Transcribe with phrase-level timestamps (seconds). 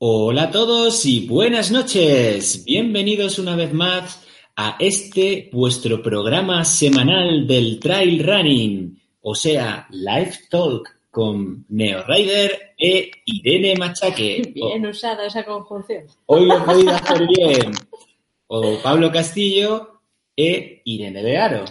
[0.00, 2.64] Hola a todos y buenas noches.
[2.64, 10.34] Bienvenidos una vez más a este vuestro programa semanal del trail running, o sea, Live
[10.50, 14.52] Talk con Neo Rider e Irene Machaque.
[14.54, 16.04] Bien usada esa conjunción.
[16.26, 17.72] Hoy lo he podido hacer bien.
[18.46, 20.00] O Pablo Castillo
[20.36, 21.64] e Irene de Aro.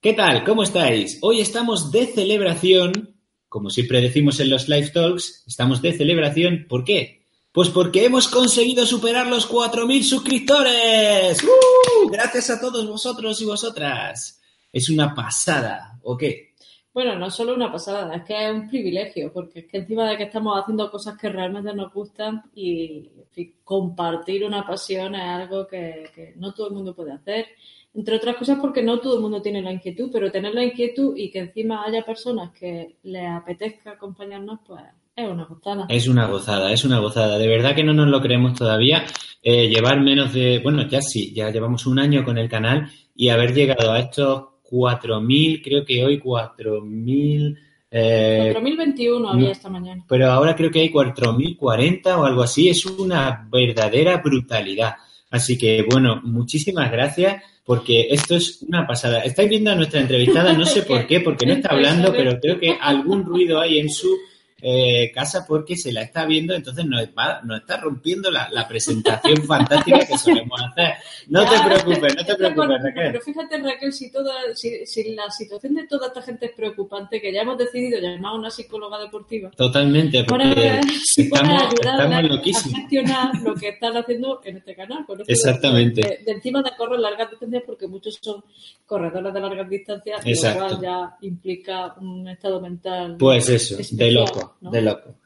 [0.00, 0.44] ¿Qué tal?
[0.44, 1.18] ¿Cómo estáis?
[1.20, 3.16] Hoy estamos de celebración,
[3.48, 6.66] como siempre decimos en los Live Talks, estamos de celebración.
[6.68, 7.21] ¿Por qué?
[7.52, 11.44] Pues porque hemos conseguido superar los 4.000 suscriptores.
[11.44, 12.08] ¡Uh!
[12.10, 14.40] Gracias a todos vosotros y vosotras.
[14.72, 16.54] Es una pasada, ¿o qué?
[16.94, 20.16] Bueno, no solo una pasada, es que es un privilegio, porque es que encima de
[20.16, 25.22] que estamos haciendo cosas que realmente nos gustan y en fin, compartir una pasión es
[25.22, 27.48] algo que, que no todo el mundo puede hacer.
[27.92, 31.14] Entre otras cosas porque no todo el mundo tiene la inquietud, pero tener la inquietud
[31.18, 34.82] y que encima haya personas que les apetezca acompañarnos, pues
[35.16, 35.86] es una gozada.
[35.88, 37.38] Es una gozada, es una gozada.
[37.38, 39.04] De verdad que no nos lo creemos todavía.
[39.42, 43.28] Eh, llevar menos de, bueno, ya sí, ya llevamos un año con el canal y
[43.28, 47.58] haber llegado a estos 4.000, creo que hoy 4.000...
[47.90, 50.02] Eh, 4.021 había esta mañana.
[50.08, 52.70] pero ahora creo que hay 4.040 o algo así.
[52.70, 54.94] Es una verdadera brutalidad.
[55.30, 59.20] Así que, bueno, muchísimas gracias porque esto es una pasada.
[59.20, 62.58] Estáis viendo a nuestra entrevistada, no sé por qué, porque no está hablando, pero creo
[62.58, 64.16] que algún ruido hay en su
[64.64, 68.68] eh, casa porque se la está viendo, entonces nos, va, nos está rompiendo la, la
[68.68, 70.94] presentación fantástica que solemos hacer.
[71.26, 72.92] No te preocupes, no te preocupes, Raquel.
[73.12, 77.20] Pero fíjate, Raquel, si, toda, si, si la situación de toda esta gente es preocupante,
[77.20, 79.50] que ya hemos decidido llamar a una psicóloga deportiva.
[79.50, 82.78] Totalmente, porque para ver si estamos, estamos a loquísimos.
[82.78, 85.04] gestionar lo que están haciendo en este canal.
[85.04, 86.00] con esto de- Exactamente.
[86.02, 88.44] De, de encima de correr largas distancias, porque muchos son
[88.86, 90.60] corredores de largas distancias, Exacto.
[90.60, 93.16] lo cual ya implica un estado mental.
[93.18, 94.14] Pues eso, de especial,
[94.60, 95.16] de loco.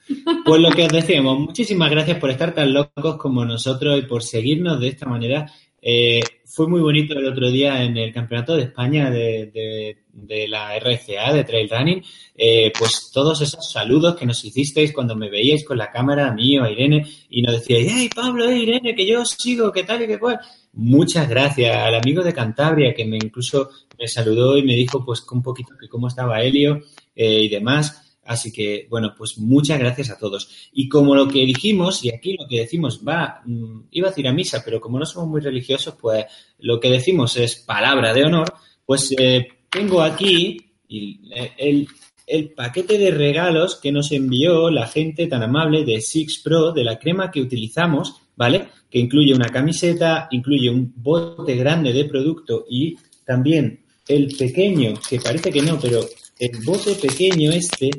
[0.45, 4.23] Pues lo que os decíamos, muchísimas gracias por estar tan locos como nosotros y por
[4.23, 5.51] seguirnos de esta manera.
[5.89, 10.75] Eh, fue muy bonito el otro día en el Campeonato de España de, de- la
[10.77, 12.03] RCA, de Trail Running,
[12.35, 16.33] eh, pues todos esos saludos que nos hicisteis cuando me veíais con la cámara, a
[16.33, 19.85] mí o a Irene, y nos decíais, ¡ay, Pablo, Irene, que yo os sigo, que
[19.85, 20.39] tal y que cual!
[20.73, 25.25] Muchas gracias al amigo de Cantabria que me incluso me saludó y me dijo pues
[25.31, 26.81] un poquito que cómo estaba Helio
[27.15, 28.06] eh, y demás.
[28.27, 30.49] Así que, bueno, pues muchas gracias a todos.
[30.73, 34.27] Y como lo que dijimos, y aquí lo que decimos va, mm, iba a decir
[34.29, 36.27] a misa, pero como no somos muy religiosos, pues
[36.59, 38.53] lo que decimos es palabra de honor,
[38.85, 40.57] pues eh, tengo aquí
[40.89, 41.87] eh,
[42.27, 46.85] el paquete de regalos que nos envió la gente tan amable de Six Pro, de
[46.85, 48.69] la crema que utilizamos, ¿vale?
[48.91, 55.21] Que incluye una camiseta, incluye un bote grande de producto y también el pequeño, que
[55.21, 56.01] parece que no, pero
[56.39, 57.91] el bote pequeño este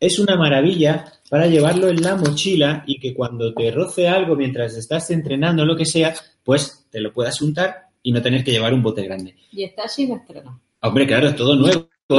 [0.00, 4.76] es una maravilla para llevarlo en la mochila y que cuando te roce algo mientras
[4.76, 8.74] estás entrenando lo que sea, pues te lo puedas untar y no tener que llevar
[8.74, 9.34] un bote grande.
[9.50, 10.54] Y está sin estrenar.
[10.80, 11.88] Hombre, claro, es todo nuevo.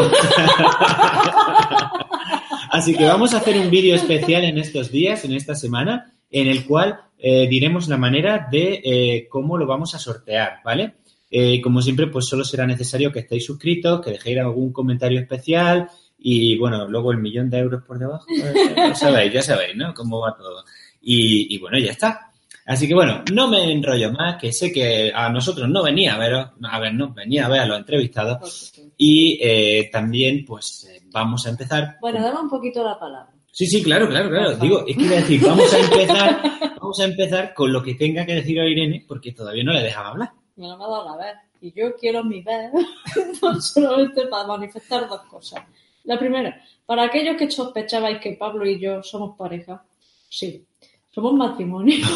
[2.72, 6.47] Así que vamos a hacer un vídeo especial en estos días, en esta semana, en
[6.47, 10.96] el cual eh, diremos la manera de eh, cómo lo vamos a sortear, ¿vale?
[11.30, 15.90] Eh, como siempre, pues solo será necesario que estéis suscritos, que dejéis algún comentario especial
[16.28, 18.25] y, bueno, luego el millón de euros por debajo.
[18.31, 19.94] eh, ya sabéis, ya sabéis, ¿no?
[19.94, 20.63] Cómo va todo.
[21.00, 22.31] Y, y bueno, ya está.
[22.66, 26.18] Así que bueno, no me enrollo más, que sé que a nosotros no venía a
[26.18, 31.03] veros, a ver, no, venía a ver a los entrevistados y eh, también, pues, eh,
[31.11, 31.97] vamos a empezar.
[32.02, 33.32] Bueno, dame un poquito la palabra.
[33.52, 34.55] Sí, sí, claro, claro, claro.
[34.55, 36.41] Digo, es que iba a decir, vamos a empezar,
[36.82, 39.84] vamos a empezar con lo que tenga que decir a Irene, porque todavía no le
[39.84, 40.32] dejaba hablar.
[40.55, 41.35] Me lo ha dado la vez.
[41.61, 42.72] Y yo quiero mi vez
[43.44, 45.61] no solamente para manifestar dos cosas.
[46.05, 49.84] La primera, para aquellos que sospechabais que Pablo y yo somos pareja,
[50.29, 50.63] sí,
[51.09, 52.05] somos matrimonio.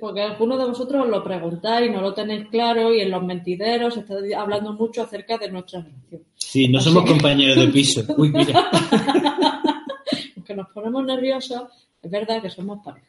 [0.00, 3.96] Porque algunos de vosotros os lo preguntáis, no lo tenéis claro y en los mentideros
[3.96, 6.22] está hablando mucho acerca de nuestra relación.
[6.34, 8.02] Sí, no Así somos que- compañeros de piso.
[8.16, 8.68] Uy, mira.
[10.36, 11.62] Aunque nos ponemos nerviosos,
[12.02, 13.06] es verdad que somos pareja.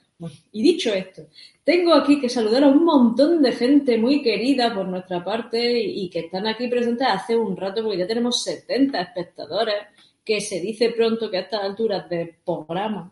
[0.51, 1.23] Y dicho esto,
[1.63, 6.09] tengo aquí que saludar a un montón de gente muy querida por nuestra parte y
[6.09, 9.75] que están aquí presentes hace un rato porque ya tenemos 70 espectadores,
[10.23, 13.12] que se dice pronto que a estas alturas de programa,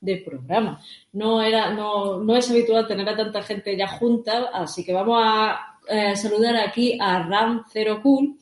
[0.00, 0.82] de programa,
[1.12, 5.22] no era, no, no es habitual tener a tanta gente ya junta, así que vamos
[5.22, 8.36] a eh, saludar aquí a Ram Zero Cool,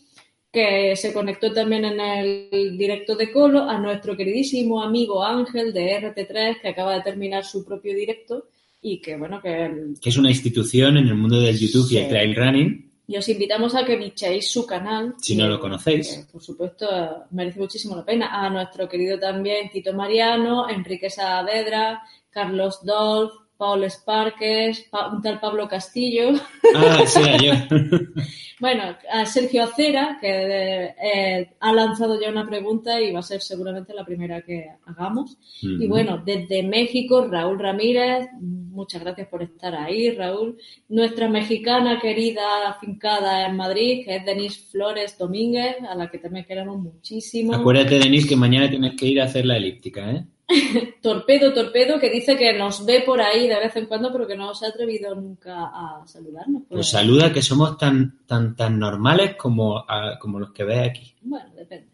[0.53, 6.01] que se conectó también en el directo de Colo, a nuestro queridísimo amigo Ángel de
[6.01, 8.49] RT3, que acaba de terminar su propio directo
[8.81, 9.95] y que, bueno, que...
[10.01, 12.89] Que es una institución en el mundo del YouTube y el trail running.
[13.07, 15.15] Y os invitamos a que bichéis su canal.
[15.19, 16.15] Si no lo conocéis.
[16.15, 16.87] Que, por supuesto,
[17.31, 18.29] merece muchísimo la pena.
[18.45, 25.69] A nuestro querido también Tito Mariano, Enrique Saavedra, Carlos Dolph, Paul Sparques, un tal Pablo
[25.69, 26.31] Castillo.
[26.75, 27.53] Ah, sí, yo.
[28.61, 33.41] bueno, a Sergio Acera, que eh, ha lanzado ya una pregunta y va a ser
[33.41, 35.39] seguramente la primera que hagamos.
[35.61, 40.57] Y bueno, desde México, Raúl Ramírez, muchas gracias por estar ahí, Raúl.
[40.89, 46.45] Nuestra mexicana querida afincada en Madrid, que es Denise Flores Domínguez, a la que también
[46.45, 47.55] queremos muchísimo.
[47.55, 50.25] Acuérdate, Denise, que mañana tienes que ir a hacer la elíptica, ¿eh?
[51.03, 54.37] Torpedo, Torpedo, que dice que nos ve por ahí de vez en cuando, pero que
[54.37, 56.63] no se ha atrevido nunca a saludarnos.
[56.69, 59.85] Pues, pues saluda que somos tan, tan, tan normales como,
[60.19, 61.15] como los que ve aquí.
[61.23, 61.89] Bueno, depende.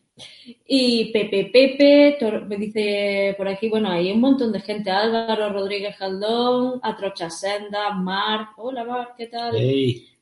[0.66, 5.96] Y Pepe Pepe me dice por aquí, bueno, hay un montón de gente, Álvaro Rodríguez
[5.96, 9.56] Jaldón, Atrocha Senda, Mar, hola Mar, ¿qué tal?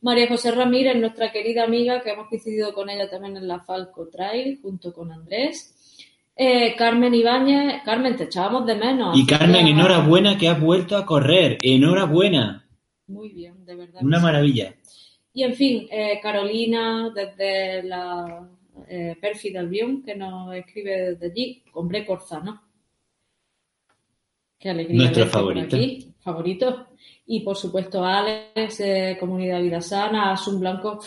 [0.00, 4.08] María José Ramírez, nuestra querida amiga, que hemos coincidido con ella también en la Falco
[4.08, 5.74] Trail, junto con Andrés.
[6.44, 9.16] Eh, Carmen Ibáñez, Carmen, te echábamos de menos.
[9.16, 12.66] Y Carmen, enhorabuena que has vuelto a correr, enhorabuena.
[13.06, 14.02] Muy bien, de verdad.
[14.02, 14.74] Una maravilla.
[15.32, 18.48] Y en fin, eh, Carolina, desde la
[18.88, 22.60] eh, Perfida Albion, que nos escribe desde allí, hombre Corzano.
[24.58, 24.96] Qué alegría.
[24.96, 25.76] Nuestro favorito.
[25.76, 26.12] Aquí.
[26.18, 26.88] Favorito.
[27.24, 30.98] Y por supuesto, Alex, eh, Comunidad Vida Sana, Asun Blanco.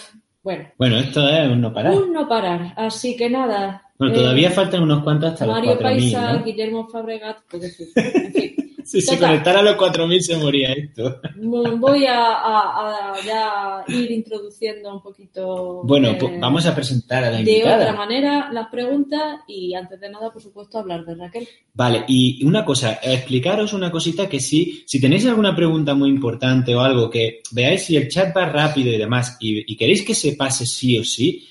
[0.42, 0.70] Bueno.
[0.78, 1.94] Bueno, esto es un no parar.
[1.94, 2.74] Un no parar.
[2.78, 6.44] Así que nada, bueno, todavía eh, faltan unos cuantos hasta Mario los 4.000, Paisa, ¿no?
[6.44, 8.56] Guillermo Fabregat, pues en fin.
[8.86, 11.20] si se conectara a los 4.000 se moría esto.
[11.38, 15.82] Voy a, a, a, ya ir introduciendo un poquito.
[15.84, 17.78] Bueno, pues vamos a presentar a la invitada.
[17.78, 21.48] De otra manera las preguntas y antes de nada, por supuesto, hablar de Raquel.
[21.74, 26.76] Vale, y una cosa, explicaros una cosita que sí, si tenéis alguna pregunta muy importante
[26.76, 30.14] o algo que veáis si el chat va rápido y demás y, y queréis que
[30.14, 31.44] se pase sí o sí,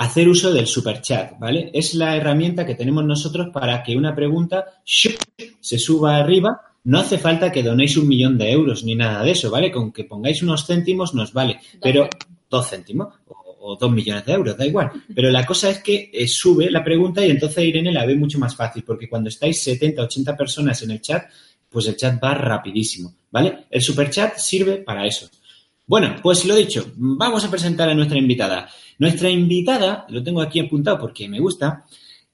[0.00, 1.70] hacer uso del super chat, ¿vale?
[1.74, 6.58] Es la herramienta que tenemos nosotros para que una pregunta se suba arriba.
[6.84, 9.70] No hace falta que donéis un millón de euros ni nada de eso, ¿vale?
[9.70, 11.60] Con que pongáis unos céntimos nos vale.
[11.82, 12.08] Pero
[12.48, 14.90] dos céntimos o, o dos millones de euros, da igual.
[15.14, 18.38] Pero la cosa es que eh, sube la pregunta y entonces Irene la ve mucho
[18.38, 21.24] más fácil porque cuando estáis 70, 80 personas en el chat,
[21.68, 23.66] pues el chat va rapidísimo, ¿vale?
[23.68, 25.28] El super chat sirve para eso.
[25.86, 28.70] Bueno, pues lo dicho, vamos a presentar a nuestra invitada.
[29.00, 31.86] Nuestra invitada, lo tengo aquí apuntado porque me gusta,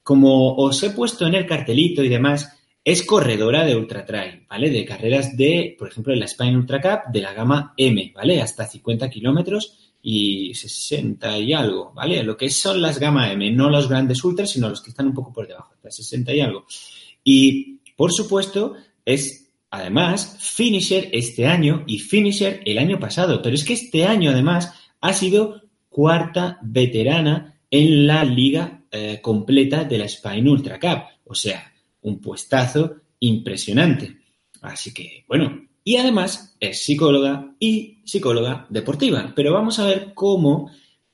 [0.03, 4.69] como os he puesto en el cartelito y demás, es corredora de ultra trail, ¿vale?
[4.69, 8.41] De carreras de, por ejemplo, la Spain Ultra Cup de la gama M, ¿vale?
[8.41, 12.21] Hasta 50 kilómetros y 60 y algo, ¿vale?
[12.21, 15.13] Lo que son las gama M, no los grandes ultras, sino los que están un
[15.13, 16.65] poco por debajo, hasta 60 y algo.
[17.23, 18.75] Y, por supuesto,
[19.05, 23.41] es además, finisher este año y finisher el año pasado.
[23.41, 25.66] Pero es que este año, además, ha sido
[25.97, 31.05] cuarta veterana en la liga eh, completa de la Spain Ultra Cup.
[31.25, 34.15] O sea, un puestazo impresionante.
[34.61, 39.33] Así que, bueno, y además es psicóloga y psicóloga deportiva.
[39.35, 40.69] Pero vamos a ver cómo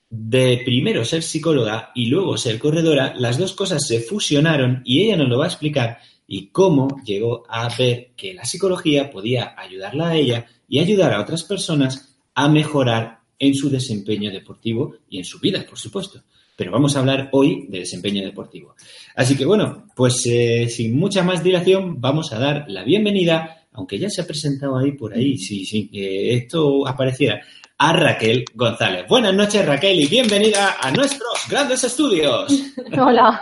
[0.09, 5.15] de primero ser psicóloga y luego ser corredora, las dos cosas se fusionaron y ella
[5.15, 10.09] nos lo va a explicar y cómo llegó a ver que la psicología podía ayudarla
[10.09, 15.25] a ella y ayudar a otras personas a mejorar en su desempeño deportivo y en
[15.25, 16.21] su vida, por supuesto.
[16.55, 18.75] Pero vamos a hablar hoy de desempeño deportivo.
[19.15, 23.99] Así que bueno, pues eh, sin mucha más dilación vamos a dar la bienvenida, aunque
[23.99, 27.41] ya se ha presentado ahí por ahí, si sí, que esto apareciera,
[27.77, 29.05] a Raquel González.
[29.09, 32.53] Buenas noches Raquel y bienvenida a nuestros grandes estudios.
[32.97, 33.41] Hola,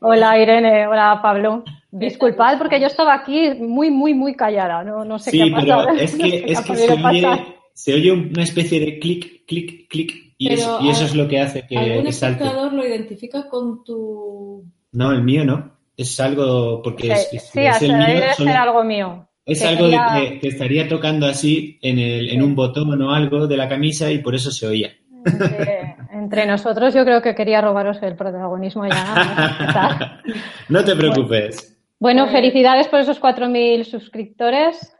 [0.00, 1.64] hola Irene, hola Pablo.
[1.92, 5.56] Disculpad porque yo estaba aquí muy, muy, muy callada, no, no sé sí, qué ha
[5.56, 5.86] pasado.
[5.86, 10.68] pero es que, es que se, oye, una especie de clic, clic, clic y, es,
[10.80, 12.44] y eso es lo que hace que, ¿Algún que salte.
[12.44, 14.64] espectador lo identifica con tu...?
[14.92, 15.78] No, el mío no.
[15.96, 18.06] Es algo porque es, es, sí, es el mío.
[18.06, 19.26] debe solo- ser algo mío.
[19.44, 22.42] Es que algo de que, que estaría tocando así en, el, en Sí.
[22.42, 24.90] un botón o algo de la camisa y por eso se oía.
[25.26, 30.22] Entre, entre nosotros yo creo que quería robaros el protagonismo ya.
[30.68, 31.78] no te preocupes.
[31.98, 34.96] Bueno, Pues- felicidades por esos 4.000 suscriptores.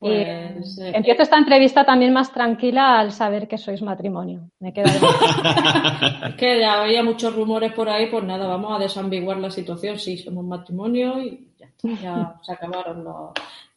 [0.00, 4.48] Pues, eh, empiezo esta entrevista también más tranquila al saber que sois matrimonio.
[4.58, 9.36] Me queda es que ya había muchos rumores por ahí, pues nada, vamos a desambiguar
[9.36, 9.98] la situación.
[9.98, 11.68] Sí, somos matrimonio y ya,
[12.02, 13.32] ya se acabaron los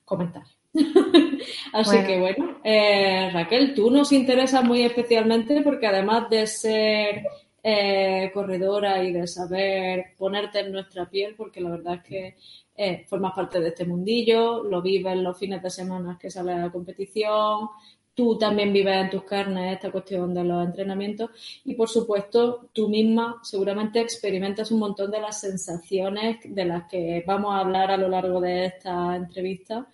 [0.06, 0.56] comentarios.
[1.74, 7.24] Así que bueno, eh, Raquel, tú nos interesas muy especialmente porque además de ser
[7.63, 12.36] eh, corredora y de saber ponerte en nuestra piel, porque la verdad es que
[12.75, 16.58] eh, formas parte de este mundillo, lo vives los fines de semana que sale a
[16.58, 17.70] la competición,
[18.13, 21.32] tú también vives en tus carnes esta cuestión de los entrenamientos
[21.65, 27.24] y por supuesto tú misma seguramente experimentas un montón de las sensaciones de las que
[27.25, 29.88] vamos a hablar a lo largo de esta entrevista.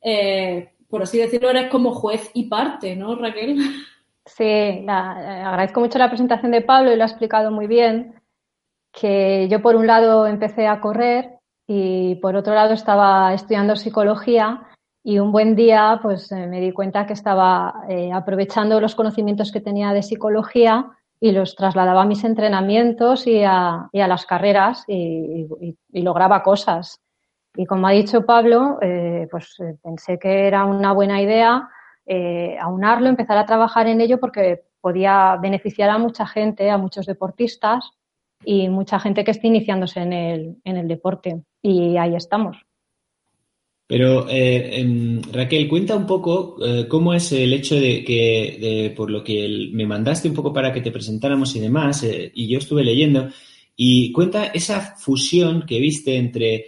[0.00, 3.58] Eh, por así decirlo, eres como juez y parte, ¿no, Raquel?
[4.26, 8.20] Sí, eh, agradezco mucho la presentación de Pablo y lo ha explicado muy bien,
[8.92, 14.66] que yo por un lado empecé a correr y por otro lado estaba estudiando psicología
[15.04, 19.52] y un buen día pues eh, me di cuenta que estaba eh, aprovechando los conocimientos
[19.52, 20.90] que tenía de psicología
[21.20, 25.46] y los trasladaba a mis entrenamientos y a, las carreras y,
[25.92, 27.00] lograba cosas.
[27.54, 28.78] Y como ha dicho Pablo,
[29.30, 31.70] pues pensé que era una buena idea
[32.60, 37.90] aunarlo, empezar a trabajar en ello porque podía beneficiar a mucha gente, a muchos deportistas
[38.44, 41.42] y mucha gente que esté iniciándose en el, en el deporte.
[41.62, 42.56] Y ahí estamos.
[43.86, 49.10] Pero eh, em, Raquel, cuenta un poco eh, cómo es el hecho de que, por
[49.10, 52.58] lo que me mandaste un poco para que te presentáramos y demás, eh, y yo
[52.58, 53.28] estuve leyendo,
[53.76, 56.66] y cuenta esa fusión que viste entre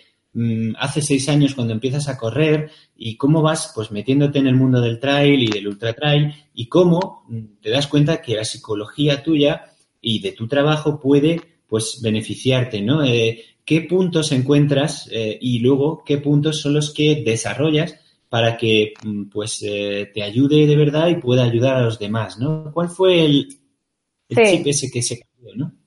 [0.78, 4.80] hace seis años cuando empiezas a correr y cómo vas pues metiéndote en el mundo
[4.80, 9.22] del trail y del ultra trail y cómo mm, te das cuenta que la psicología
[9.22, 13.04] tuya y de tu trabajo puede pues beneficiarte, ¿no?
[13.04, 17.96] Eh, ¿Qué puntos encuentras eh, y luego qué puntos son los que desarrollas
[18.28, 22.38] para que mm, pues eh, te ayude de verdad y pueda ayudar a los demás,
[22.38, 22.70] ¿no?
[22.72, 23.48] ¿Cuál fue el,
[24.28, 25.77] chip ese que se cambió, no?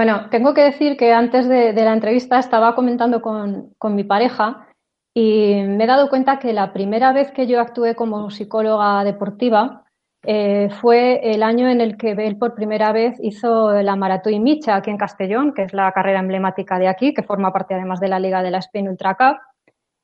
[0.00, 4.66] Bueno, tengo que decir que antes de, la entrevista estaba comentando con, mi pareja
[5.12, 9.84] y me he dado cuenta que la primera vez que yo actué como psicóloga deportiva
[10.22, 14.76] eh, fue el año en el que él por primera vez hizo la Maratón Micha
[14.76, 18.08] aquí en Castellón, que es la carrera emblemática de aquí, que forma parte además de
[18.08, 19.36] la Liga de la Spain Ultra Cup.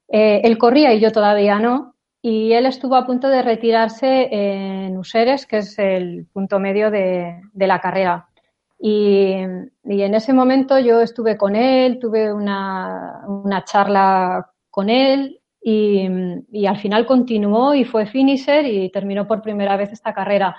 [0.09, 4.99] Eh, él corría y yo todavía no, y él estuvo a punto de retirarse en
[4.99, 8.29] Useres, que es el punto medio de, la carrera.
[8.79, 16.79] Y, en ese momento yo estuve con él, tuve una, charla con él y, al
[16.79, 20.57] final continuó y fue finisher y terminó por primera vez esta carrera.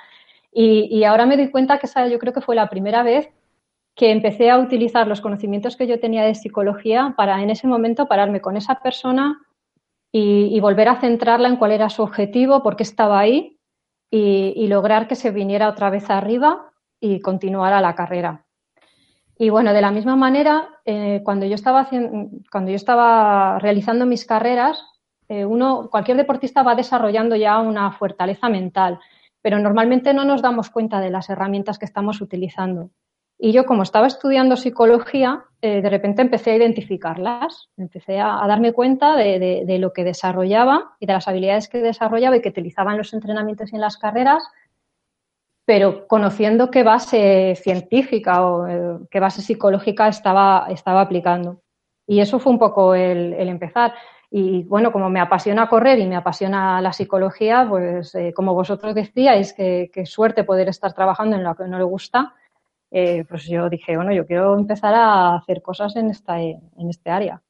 [0.51, 3.29] Y, ahora me doy cuenta que esa yo creo que fue la primera vez
[3.95, 8.07] que empecé a utilizar los conocimientos que yo tenía de psicología para en ese momento
[8.07, 9.41] pararme con esa persona
[10.11, 13.59] y, volver a centrarla en cuál era su objetivo, por qué estaba ahí
[14.09, 18.45] y, lograr que se viniera otra vez arriba y continuara la carrera.
[19.37, 21.87] Y bueno, de la misma manera, eh, cuando, yo estaba
[22.51, 24.83] cuando yo estaba realizando mis carreras,
[25.29, 28.99] eh, uno, cualquier deportista va desarrollando ya una fortaleza mental,
[29.41, 32.89] pero normalmente no nos damos cuenta de las herramientas que estamos utilizando.
[33.39, 38.73] Y yo, como estaba estudiando psicología, eh, de repente empecé a identificarlas, empecé a, darme
[38.73, 42.97] cuenta de, lo que desarrollaba y de las habilidades que desarrollaba y que utilizaba en
[42.97, 44.43] los entrenamientos y en las carreras,
[45.67, 51.61] pero conociendo qué base científica o eh, qué base psicológica estaba, estaba aplicando.
[52.07, 53.93] Y eso fue un poco el empezar.
[54.29, 58.93] Y bueno, como me apasiona correr y me apasiona la psicología, pues eh, como vosotros
[58.95, 62.33] decíais, que, suerte poder estar trabajando en lo que no le gusta,
[62.91, 67.09] eh, pues yo dije, bueno, yo quiero empezar a hacer cosas en, esta, en este
[67.09, 67.41] área.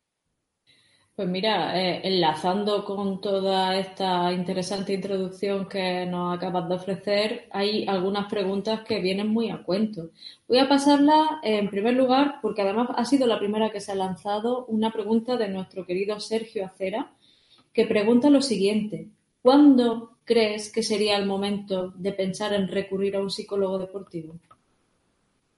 [1.17, 7.87] Pues mira, eh, enlazando con toda esta interesante introducción que nos acabas de ofrecer, hay
[7.87, 10.11] algunas preguntas que vienen muy a cuento.
[10.47, 13.95] Voy a pasarla en primer lugar, porque además ha sido la primera que se ha
[13.95, 17.11] lanzado, una pregunta de nuestro querido Sergio Acera,
[17.73, 19.07] que pregunta lo siguiente.
[19.41, 24.35] ¿Cuándo crees que sería el momento de pensar en recurrir a un psicólogo deportivo?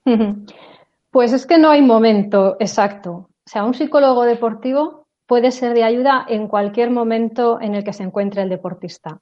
[1.11, 3.11] Pues es que no hay momento exacto.
[3.11, 7.93] O sea, un psicólogo deportivo puede ser de ayuda en cualquier momento en el que
[7.93, 9.21] se encuentre el deportista.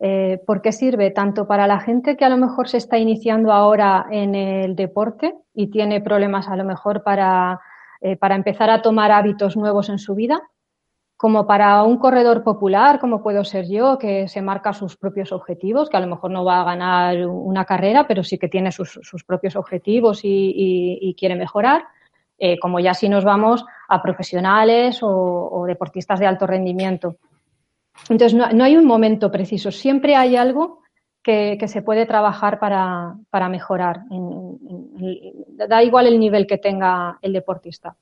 [0.00, 4.06] Eh, porque sirve tanto para la gente que a lo mejor se está iniciando ahora
[4.10, 7.60] en el deporte y tiene problemas a lo mejor para,
[8.00, 10.40] eh, para empezar a tomar hábitos nuevos en su vida,
[11.14, 15.90] como para un corredor popular, como puedo ser yo, que se marca sus propios objetivos,
[15.90, 19.24] que a lo mejor no va a ganar una carrera, pero sí que tiene sus,
[19.26, 21.84] propios objetivos y quiere mejorar
[22.38, 27.16] eh, como ya si nos vamos a profesionales o, deportistas de alto rendimiento.
[28.08, 30.80] Entonces, no, hay un momento preciso, siempre hay algo
[31.22, 34.02] que, se puede trabajar para, mejorar.
[34.10, 37.96] da igual el nivel que tenga el deportista.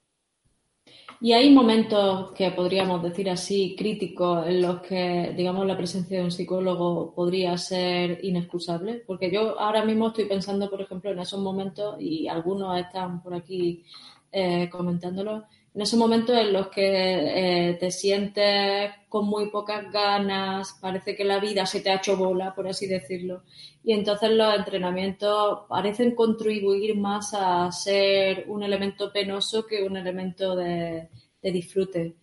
[1.22, 6.24] Y hay momentos que podríamos decir así críticos en los que, digamos, la presencia de
[6.24, 11.38] un psicólogo podría ser inexcusable, porque yo ahora mismo estoy pensando, por ejemplo, en esos
[11.38, 13.84] momentos y algunos están por aquí
[14.32, 20.76] eh, comentándolo, en esos momentos en los que eh, te sientes con muy pocas ganas,
[20.80, 23.42] parece que la vida se te ha hecho bola, por así decirlo,
[23.82, 30.54] y entonces los entrenamientos parecen contribuir más a ser un elemento penoso que un elemento
[30.56, 31.08] de,
[31.40, 32.16] disfrute.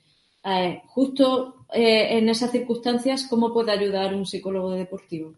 [0.44, 5.34] Eh, justo eh, en esas circunstancias, ¿cómo puede ayudar un psicólogo deportivo?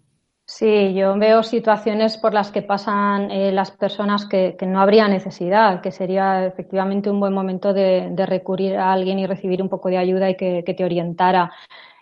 [0.54, 5.80] Sí, yo veo situaciones por las que pasan eh, las personas que, no habría necesidad,
[5.80, 9.98] que sería efectivamente un buen momento de, recurrir a alguien y recibir un poco de
[9.98, 11.54] ayuda y que, te orientara.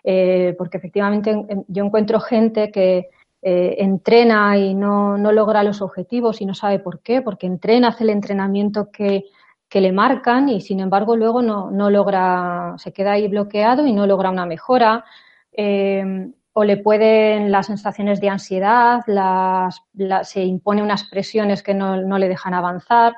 [0.02, 6.44] Eh, porque efectivamente yo encuentro gente que eh, entrena y no, logra los objetivos y
[6.44, 9.26] no sabe por qué, porque entrena, hace el entrenamiento que,
[9.72, 14.30] le marcan y sin embargo luego no, logra, se queda ahí bloqueado y no logra
[14.30, 15.04] una mejora
[16.52, 19.82] o le pueden las sensaciones de ansiedad, las,
[20.22, 23.14] se impone unas presiones que no, le dejan avanzar.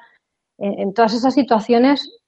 [0.58, 2.20] En, todas esas situaciones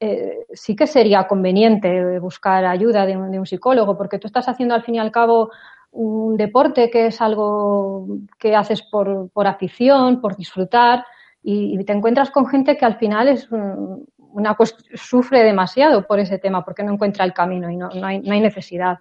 [0.00, 4.82] eh, sí que sería conveniente buscar ayuda de un, psicólogo, porque tú estás haciendo al
[4.82, 5.50] fin y al cabo
[5.90, 8.06] un deporte que es algo
[8.38, 11.04] que haces por, afición, por disfrutar,
[11.42, 14.56] y, te encuentras con gente que al final es una
[14.94, 18.98] sufre demasiado por ese tema, porque no encuentra el camino y no, no hay necesidad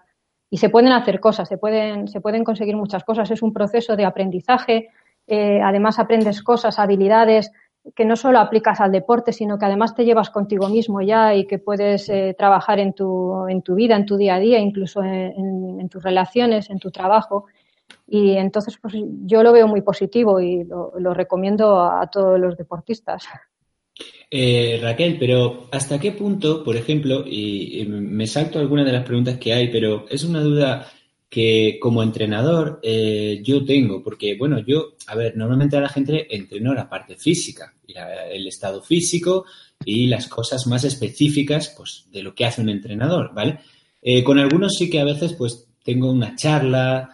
[0.56, 3.30] y se pueden hacer cosas, se pueden, se pueden conseguir muchas cosas.
[3.30, 4.88] Es un proceso de aprendizaje.
[5.28, 7.52] Eh, además, aprendes cosas, habilidades
[7.94, 11.46] que no solo aplicas al deporte, sino que además te llevas contigo mismo ya y
[11.46, 15.04] que puedes eh, trabajar en tu, en tu vida, en tu día a día, incluso
[15.04, 17.48] en, tus relaciones, en tu trabajo.
[18.08, 18.94] Y entonces, pues
[19.26, 23.28] yo lo veo muy positivo y lo recomiendo a todos los deportistas.
[24.30, 29.38] Eh, Raquel, pero ¿hasta qué punto, por ejemplo, y, me salto algunas de las preguntas
[29.38, 30.92] que hay, pero es una duda
[31.30, 36.36] que como entrenador eh, yo tengo, porque bueno, yo, a ver, normalmente a la gente
[36.36, 37.74] entreno la parte física,
[38.32, 39.46] el estado físico
[39.84, 43.60] y las cosas más específicas, pues, de lo que hace un entrenador, ¿vale?
[44.02, 47.10] Eh, con algunos sí que a veces, pues, tengo una charla,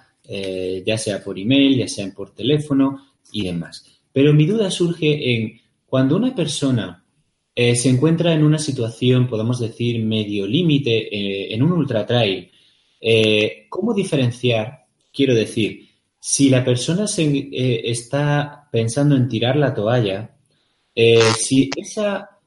[0.86, 3.86] ya sea por email, ya sea por teléfono y demás.
[4.14, 5.61] Pero mi duda surge en
[5.92, 7.04] cuando una persona
[7.54, 12.50] eh, se encuentra en una situación, podemos decir, medio límite, eh, en un ultra trail,
[13.02, 14.86] eh, ¿cómo diferenciar?
[15.12, 20.34] Quiero decir, si la persona se, está pensando en tirar la toalla,
[21.38, 22.40] si esa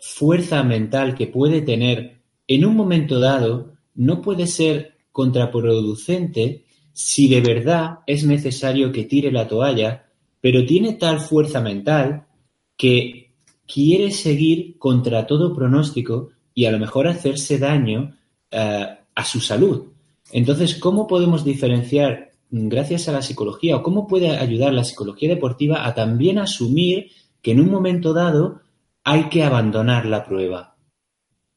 [0.00, 7.40] fuerza mental que puede tener en un momento dado no puede ser contraproducente si de
[7.40, 10.06] verdad es necesario que tire la toalla,
[10.40, 12.28] pero tiene tal fuerza mental
[12.76, 13.32] que
[13.66, 18.16] quiere seguir contra todo pronóstico y a lo mejor hacerse daño
[18.50, 19.92] eh, a su salud.
[20.32, 25.28] Entonces, ¿cómo podemos diferenciar, mm, gracias a la psicología, o cómo puede ayudar la psicología
[25.28, 27.10] deportiva a también asumir
[27.42, 28.60] que en un momento dado
[29.02, 30.76] hay que abandonar la prueba?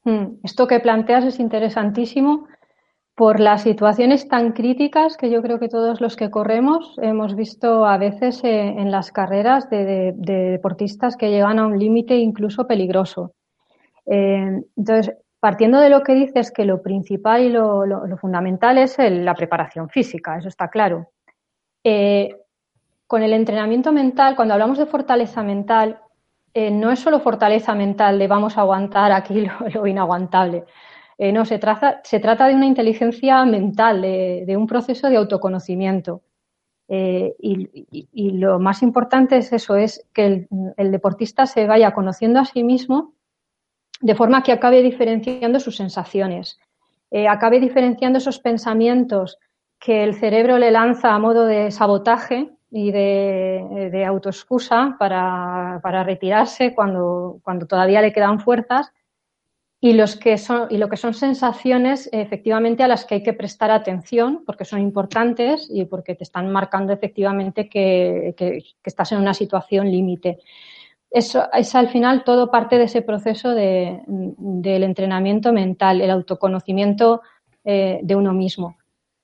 [0.04, 2.48] Hmm, esto que planteas es interesantísimo
[3.18, 7.84] por las situaciones tan críticas que yo creo que todos los que corremos hemos visto
[7.84, 13.34] a veces eh, en las carreras de, deportistas que llegan a un límite incluso peligroso.
[14.06, 17.88] Eh, entonces, partiendo de lo que dices, que lo principal y lo,
[18.22, 21.10] fundamental es la preparación física, eso está claro.
[21.84, 22.36] Eh,
[23.08, 26.00] con el entrenamiento mental, cuando hablamos de fortaleza mental,
[26.54, 30.66] no es solo fortaleza mental de vamos a aguantar aquí lo inaguantable
[31.18, 31.60] eh, no, se,
[32.04, 36.22] se, trata de una inteligencia mental, de, un proceso de autoconocimiento.
[36.90, 42.46] Eh, y, lo más importante es eso, es que el, deportista se vaya conociendo a
[42.46, 43.14] sí mismo
[44.00, 46.60] de forma que acabe diferenciando sus sensaciones,
[47.10, 49.40] eh, acabe diferenciando esos pensamientos
[49.80, 57.42] que el cerebro le lanza a modo de sabotaje y de, autoexcusa para, retirarse cuando
[57.68, 58.94] todavía le quedan fuerzas
[59.80, 63.34] y, los que son, y lo que son sensaciones efectivamente a las que hay que
[63.34, 68.34] prestar atención porque son importantes y porque te están marcando efectivamente que,
[68.84, 70.40] estás en una situación límite.
[71.12, 77.22] Eso es al final todo parte de ese proceso de, del entrenamiento mental, el autoconocimiento
[77.64, 78.78] eh, de uno mismo.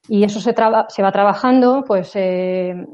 [0.07, 0.53] Y eso se,
[0.89, 2.85] se va trabajando, pues eh,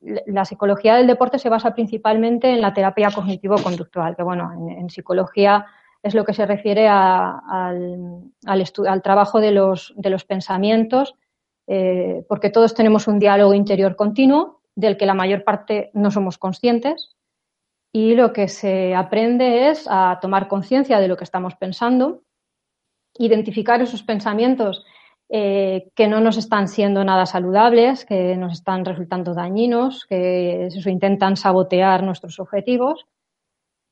[0.00, 5.66] la psicología del deporte se basa principalmente en la terapia cognitivo-conductual, que bueno, en psicología
[6.04, 8.30] es lo que se refiere al,
[9.02, 9.94] trabajo de los,
[10.28, 11.14] pensamientos,
[11.66, 16.36] eh, porque todos tenemos un diálogo interior continuo del que la mayor parte no somos
[16.36, 17.16] conscientes
[17.90, 22.22] y lo que se aprende es a tomar conciencia de lo que estamos pensando,
[23.16, 24.84] identificar esos pensamientos
[25.30, 31.38] eh, que no nos están siendo nada saludables, que nos están resultando dañinos, que intentan
[31.38, 33.06] sabotear nuestros objetivos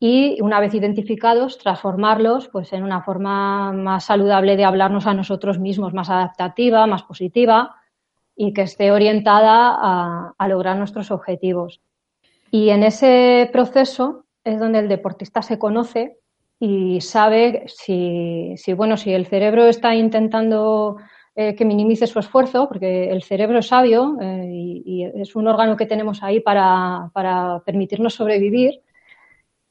[0.05, 5.61] y una vez identificados transformarlos pues en una forma más saludable de hablarnos a nosotros
[5.61, 7.77] mismos, más adaptativa, más positiva
[8.35, 11.81] y que esté orientada a, lograr nuestros objetivos.
[12.51, 16.19] Y en ese proceso es donde el deportista se conoce
[16.59, 20.97] y sabe si, bueno, si el cerebro está intentando
[21.37, 25.77] eh, que minimice su esfuerzo, porque el cerebro es sabio eh, y, es un órgano
[25.77, 28.83] que tenemos ahí para, para permitirnos sobrevivir,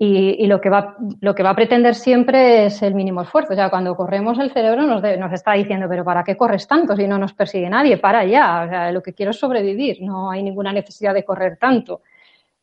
[0.03, 3.53] y, lo, que va, lo que va a pretender siempre es el mínimo esfuerzo.
[3.53, 6.95] O sea, cuando corremos el cerebro nos, nos está diciendo, pero ¿para qué corres tanto
[6.95, 7.97] si no nos persigue nadie?
[7.97, 8.63] Para ya.
[8.65, 10.01] O sea, lo que quiero es sobrevivir.
[10.01, 12.01] No hay ninguna necesidad de correr tanto.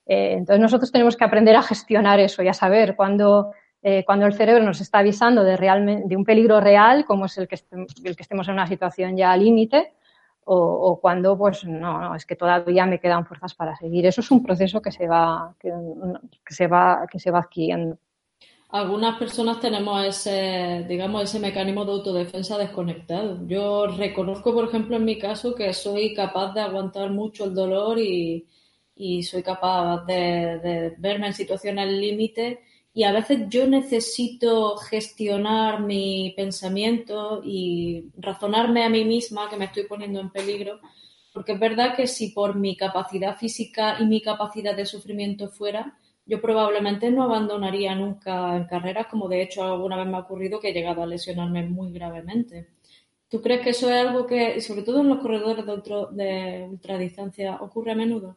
[0.05, 4.27] Eh, entonces nosotros tenemos que aprender a gestionar eso y a saber cuándo, eh, cuando
[4.27, 7.61] el cerebro nos está avisando de, realmente, de un peligro real, como es el que,
[8.03, 9.93] el que estemos en una situación ya límite,
[10.51, 14.07] o, cuando pues no, es que todavía me quedan fuerzas para seguir.
[14.07, 15.73] Eso es un proceso que se va, que,
[16.49, 17.99] se va, que se va adquiriendo.
[18.71, 23.47] Algunas personas tenemos ese, digamos, ese mecanismo de autodefensa desconectado.
[23.47, 27.99] Yo reconozco, por ejemplo, en mi caso, que soy capaz de aguantar mucho el dolor
[27.99, 28.47] y,
[29.23, 32.61] soy capaz de, de verme en situaciones límite
[32.99, 39.67] y a veces yo necesito gestionar mi pensamiento y razonarme a mí misma que me
[39.67, 40.81] estoy poniendo en peligro,
[41.33, 45.97] porque es verdad que si por mi capacidad física y mi capacidad de sufrimiento fuera,
[46.27, 50.59] yo probablemente no abandonaría nunca en carreras, como de hecho alguna vez me ha ocurrido
[50.59, 52.67] que he llegado a lesionarme muy gravemente.
[53.29, 55.65] ¿Tú crees que eso es algo que, sobre todo en los corredores
[56.17, 58.37] de, ultradistancia, ocurre a menudo?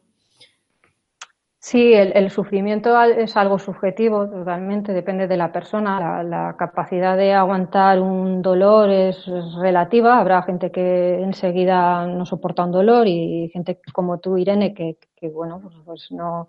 [1.64, 6.22] Sí, el, sufrimiento es algo subjetivo, totalmente, depende de la persona.
[6.24, 9.24] La, capacidad de aguantar un dolor es,
[9.60, 10.18] relativa.
[10.18, 14.98] Habrá gente que enseguida no soporta un dolor y gente como tú, Irene, que,
[15.28, 16.48] bueno, pues, pues no,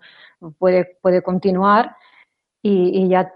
[0.58, 1.96] puede, puede continuar.
[2.60, 3.32] Y, ya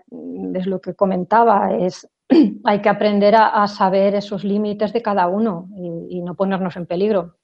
[0.55, 2.09] es lo que comentaba, es
[2.65, 7.37] hay que aprender a, saber esos límites de cada uno y no ponernos en peligro.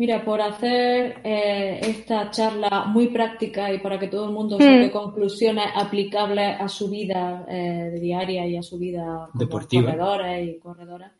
[0.00, 4.86] Mira, por hacer eh, esta charla muy práctica y para que todo el mundo saque
[4.86, 4.92] hmm.
[4.92, 11.12] conclusiones aplicables a su vida eh, diaria y a su vida deportiva, corredores y corredoras,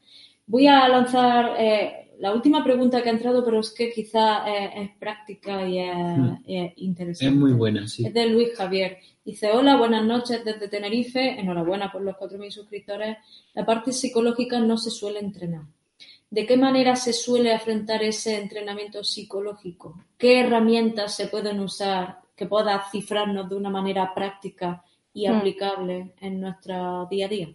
[0.47, 4.91] voy a lanzar eh, la última pregunta que ha entrado, pero es que quizá es
[4.99, 6.37] práctica y es, hmm.
[6.77, 7.35] interesante.
[7.35, 8.07] Es muy buena, sí.
[8.07, 8.97] Es de Luis Javier.
[9.23, 11.39] Dice, hola, buenas noches desde Tenerife.
[11.39, 13.19] Enhorabuena por los 4.000 suscriptores.
[13.53, 15.65] La parte psicológica no se suele entrenar.
[16.31, 19.97] ¿De qué manera se suele afrontar ese entrenamiento psicológico?
[20.17, 25.37] ¿Qué herramientas se pueden usar que pueda cifrarnos de una manera práctica y hmm.
[25.37, 27.49] aplicable en nuestro día a día?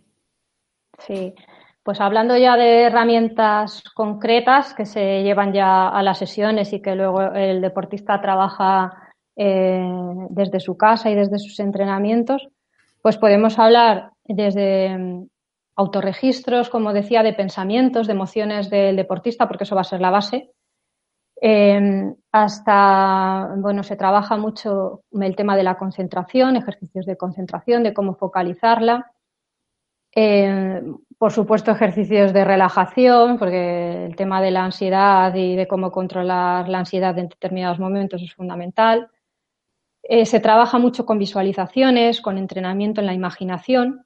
[0.99, 1.33] Sí,
[1.83, 6.95] pues hablando ya de herramientas concretas que se llevan ya a las sesiones y que
[6.95, 9.87] luego el deportista trabaja eh,
[10.31, 12.47] desde su casa y desde sus entrenamientos,
[13.01, 15.27] pues podemos hablar desde
[15.75, 20.09] autorregistros, como decía, de pensamientos, de emociones del deportista, porque eso va a ser la
[20.09, 20.51] base.
[21.41, 27.93] Em, hasta, bueno, se trabaja mucho el tema de la concentración, ejercicios de concentración, de
[27.93, 29.11] cómo focalizarla.
[30.13, 35.91] Em, por supuesto, ejercicios de relajación, porque el tema de la ansiedad y de cómo
[35.91, 39.09] controlar la ansiedad en determinados momentos es fundamental.
[40.03, 44.04] Eh, se trabaja mucho con visualizaciones, con entrenamiento en la imaginación,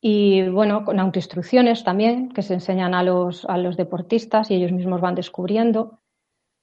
[0.00, 4.72] y bueno, con autoinstrucciones también que se enseñan a los, a los deportistas y ellos
[4.72, 6.00] mismos van descubriendo.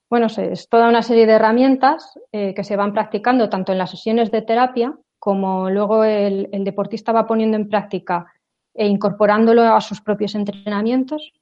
[0.09, 3.91] Bueno, es toda una serie de herramientas eh, que se van practicando tanto en las
[3.91, 8.31] sesiones de terapia como luego el, el deportista va poniendo en práctica
[8.73, 11.33] e incorporándolo a sus propios entrenamientos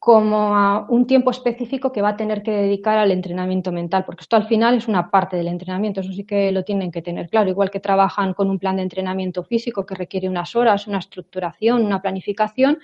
[0.00, 4.22] como a un tiempo específico que va a tener que dedicar al entrenamiento mental, porque
[4.22, 7.28] esto al final es una parte del entrenamiento, eso sí que lo tienen que tener
[7.28, 10.98] claro, igual que trabajan con un plan de entrenamiento físico que requiere unas horas, una
[10.98, 12.78] estructuración, una planificación,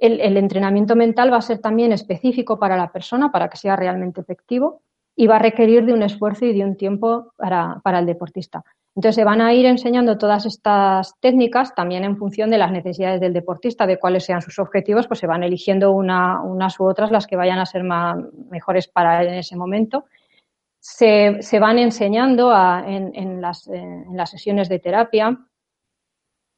[0.00, 4.20] el, entrenamiento mental va a ser también específico para la persona para que sea realmente
[4.20, 4.82] efectivo
[5.16, 8.62] y va a requerir de un esfuerzo y de un tiempo para el deportista.
[8.96, 13.20] Entonces se van a ir enseñando todas estas técnicas también en función de las necesidades
[13.20, 17.26] del deportista, de cuáles sean sus objetivos, pues se van eligiendo unas u otras las
[17.26, 18.16] que vayan a ser más,
[18.50, 20.06] mejores para él en ese momento.
[20.80, 22.50] Se, van enseñando
[22.86, 23.68] en, las,
[24.30, 25.38] sesiones de terapia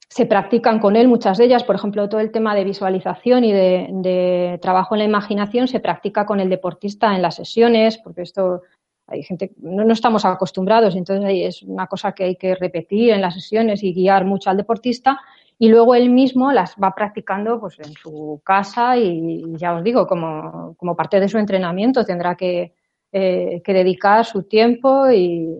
[0.08, 1.64] se practican con él muchas de ellas.
[1.64, 6.24] Por ejemplo, todo el tema de visualización y de, trabajo en la imaginación se practica
[6.24, 8.62] con el deportista en las sesiones, porque esto
[9.08, 13.22] hay gente, no, no estamos acostumbrados, entonces es una cosa que hay que repetir en
[13.22, 15.18] las sesiones y guiar mucho al deportista.
[15.58, 20.06] Y luego él mismo las va practicando pues, en su casa y ya os digo,
[20.06, 22.74] como, como parte de su entrenamiento tendrá que,
[23.10, 25.56] eh, que dedicar su tiempo y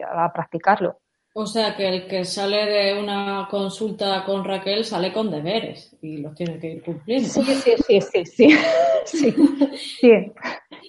[0.00, 0.98] a practicarlo.
[1.40, 6.16] O sea que el que sale de una consulta con Raquel sale con deberes y
[6.16, 7.28] los tiene que ir cumpliendo.
[7.28, 8.48] Sí, sí, sí, sí, sí.
[9.04, 10.32] sí,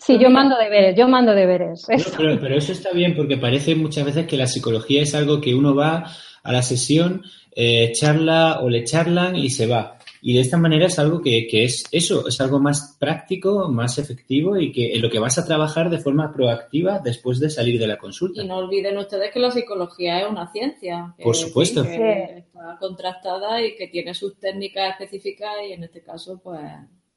[0.02, 0.18] sí.
[0.18, 1.86] yo mando deberes, yo mando deberes.
[2.18, 5.54] pero, pero, eso está bien porque parece muchas veces que la psicología es algo que
[5.54, 7.22] uno va a la sesión,
[7.56, 9.99] eh, charla o le charlan y se va.
[10.22, 14.58] Y de esta manera es algo que, es eso, es algo más práctico, más efectivo
[14.58, 17.88] y que en lo que vas a trabajar de forma proactiva después de salir de
[17.88, 18.42] la consulta.
[18.42, 21.14] Y no olviden ustedes que la psicología es una ciencia.
[21.22, 21.84] Por supuesto.
[21.84, 26.62] Que está contrastada y que tiene sus técnicas específicas y en este caso, pues,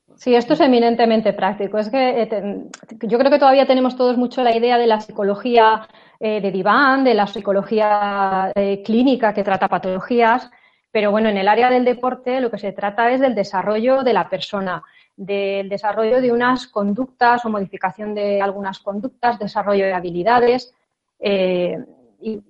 [0.06, 1.78] pues Sí, esto es eminentemente práctico.
[1.78, 2.64] Es que eh,
[3.02, 5.88] yo creo que todavía tenemos todos mucho la idea de la psicología
[6.20, 10.48] eh, de diván, de la psicología eh, clínica que trata patologías,
[10.92, 14.12] pero bueno, en el área del deporte lo que se trata es del desarrollo de
[14.12, 14.82] la persona,
[15.16, 20.74] del desarrollo de unas conductas o modificación de algunas conductas, desarrollo de habilidades
[21.18, 21.78] eh,
[22.20, 22.40] y,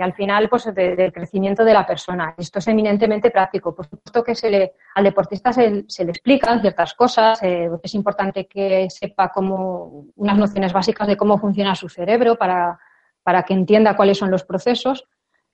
[0.00, 2.34] al final pues del crecimiento de la persona.
[2.36, 3.76] Esto es eminentemente práctico.
[3.76, 8.48] Por supuesto que se le, al deportista se, le explican ciertas cosas, eh, es importante
[8.48, 12.80] que sepa cómo, unas nociones básicas de cómo funciona su cerebro para,
[13.22, 15.06] para que entienda cuáles son los procesos,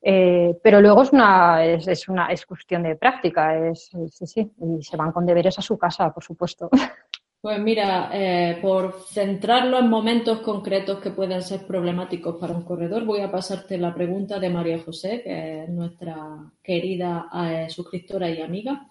[0.07, 4.83] eh, pero luego es una, es, una es cuestión de práctica, es, sí, sí, y
[4.83, 6.69] se van con deberes a su casa, por supuesto.
[7.40, 13.05] Pues mira, eh, por centrarlo en momentos concretos que pueden ser problemáticos para un corredor,
[13.05, 16.17] voy a pasarte la pregunta de María José, que es nuestra
[16.62, 18.88] querida eh, suscriptora y amiga.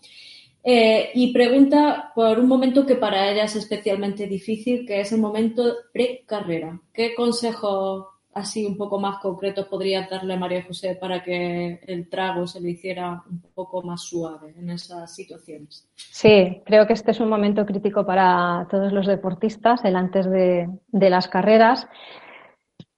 [0.63, 5.63] y pregunta por un momento que para ella es especialmente difícil, que es el momento
[5.91, 6.79] pre-carrera.
[6.93, 12.09] ¿Qué consejos así un poco más concretos podría darle a María José para que el
[12.09, 15.87] trago se le hiciera un poco más suave en esas situaciones?
[15.95, 20.69] Sí, creo que este es un momento crítico para todos los deportistas, el antes de,
[20.91, 21.87] las carreras.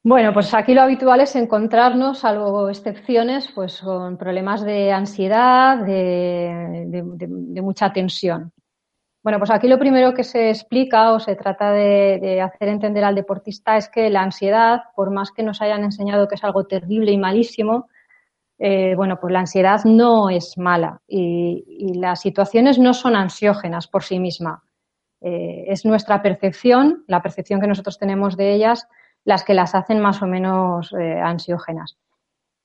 [0.03, 7.61] Bueno, pues aquí lo habitual es encontrarnos, salvo excepciones, pues con problemas de ansiedad, de
[7.61, 8.51] mucha tensión.
[9.25, 13.15] Bueno, pues aquí lo primero que se explica o se trata de, hacer entender al
[13.15, 17.11] deportista es que la ansiedad, por más que nos hayan enseñado que es algo terrible
[17.11, 17.87] y malísimo,
[18.59, 24.03] eh, bueno, pues la ansiedad no es mala y, las situaciones no son ansiógenas por
[24.03, 24.61] sí misma.
[25.21, 28.87] Eh, es nuestra percepción, la percepción que nosotros tenemos de ellas,
[29.23, 31.97] las que las hacen más o menos eh, ansiógenas.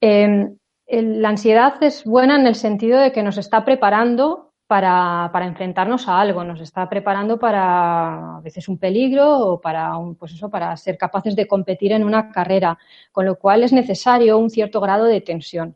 [0.03, 6.07] Em, la ansiedad es buena en el sentido de que nos está preparando para, enfrentarnos
[6.07, 10.77] a algo, nos está preparando para a veces un peligro o para pues eso, para
[10.77, 12.79] ser capaces de competir en una carrera,
[13.11, 15.75] con lo cual es necesario un cierto grado de tensión.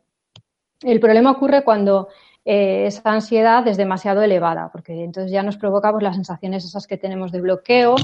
[0.81, 2.07] El problema ocurre cuando
[2.45, 6.87] eh, esa ansiedad es demasiado elevada, porque entonces ya nos provoca pues, las sensaciones esas
[6.87, 7.95] que tenemos de bloqueo,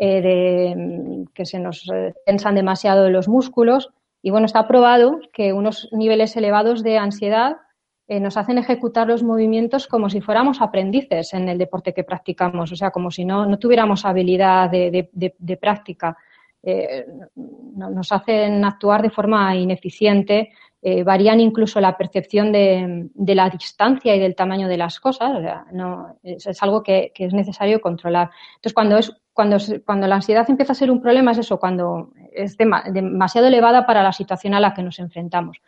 [0.00, 3.90] eh, de que se nos eh, tensan demasiado los músculos.
[4.20, 7.58] Y bueno, está probado que unos niveles elevados de ansiedad
[8.06, 12.70] eh, nos hacen ejecutar los movimientos como si fuéramos aprendices en el deporte que practicamos,
[12.70, 16.16] o sea, como si no, no tuviéramos habilidad de, práctica.
[16.62, 24.14] Eh, nos hacen actuar de forma ineficiente, eh, varían incluso la percepción de, la distancia
[24.14, 28.30] y del tamaño de las cosas, o sea, no, es, algo que, es necesario controlar.
[28.56, 32.10] Entonces, cuando, es, cuando, cuando la ansiedad empieza a ser un problema es eso, cuando
[32.34, 35.58] es demasiado elevada para la situación a la que nos enfrentamos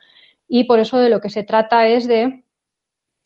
[0.49, 2.45] y por eso de lo que se trata es de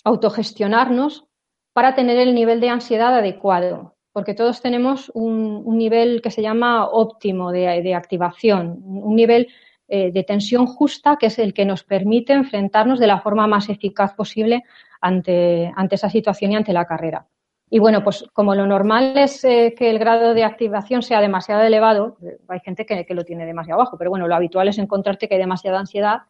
[0.05, 1.27] autogestionarnos
[1.73, 6.87] para tener el nivel de ansiedad adecuado, porque todos tenemos un, nivel que se llama
[6.87, 9.49] óptimo de, activación, un nivel
[9.89, 13.69] eh, de tensión justa que es el que nos permite enfrentarnos de la forma más
[13.69, 14.65] eficaz posible
[15.01, 17.27] ante, ante esa situación y ante la carrera.
[17.73, 21.63] Y bueno, pues como lo normal es eh, que el grado de activación sea demasiado
[21.63, 22.17] elevado,
[22.49, 25.35] hay gente que, que, lo tiene demasiado bajo, pero bueno, lo habitual es encontrarte que
[25.35, 26.23] hay demasiada ansiedad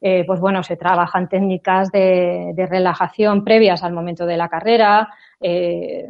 [0.00, 5.08] eh, pues bueno, se trabajan técnicas de, relajación previas al momento de la carrera,
[5.40, 6.08] eh,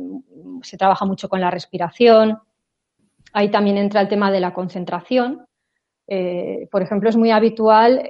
[0.63, 2.39] se trabaja mucho con la respiración.
[3.33, 5.47] Ahí también entra el tema de la concentración.
[6.07, 8.09] Eh, por ejemplo, es muy habitual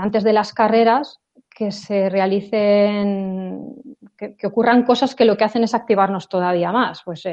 [0.00, 3.74] antes de las carreras que se realicen,
[4.16, 7.02] que, ocurran cosas que lo que hacen es activarnos todavía más.
[7.04, 7.26] Pues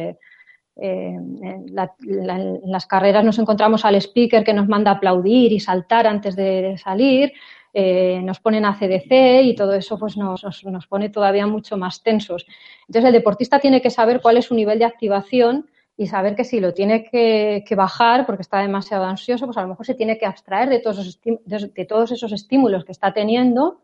[0.77, 6.77] en, las carreras nos encontramos al speaker que nos manda aplaudir y saltar antes de
[6.77, 7.33] salir,
[7.77, 12.01] eh, nos ponen a CDC y todo eso pues nos, nos, pone todavía mucho más
[12.03, 12.45] tensos.
[12.87, 16.45] Entonces el deportista tiene que saber cuál es su nivel de activación y saber que
[16.45, 20.17] si lo tiene que, bajar porque está demasiado ansioso, pues a lo mejor se tiene
[20.17, 23.81] que abstraer de todos, esos, de todos esos estímulos que está teniendo.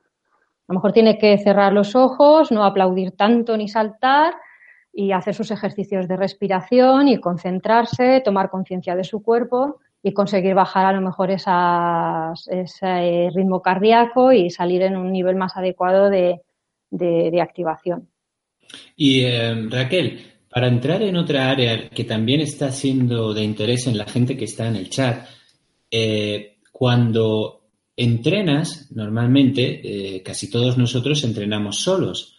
[0.70, 4.36] A lo mejor tiene que cerrar los ojos, no aplaudir tanto ni saltar
[4.94, 10.56] y hacer sus ejercicios de respiración y concentrarse, tomar conciencia de su cuerpo y conseguir
[10.56, 11.52] bajar a lo mejor ese
[13.36, 16.42] ritmo cardíaco y salir en un nivel más adecuado de,
[17.42, 18.10] activación.
[18.96, 23.98] Y eh, Raquel, para entrar en otra área que también está siendo de interés en
[23.98, 25.28] la gente que está en el chat,
[25.90, 27.62] eh, cuando
[27.96, 32.38] entrenas, normalmente, eh, casi todos nosotros entrenamos solos.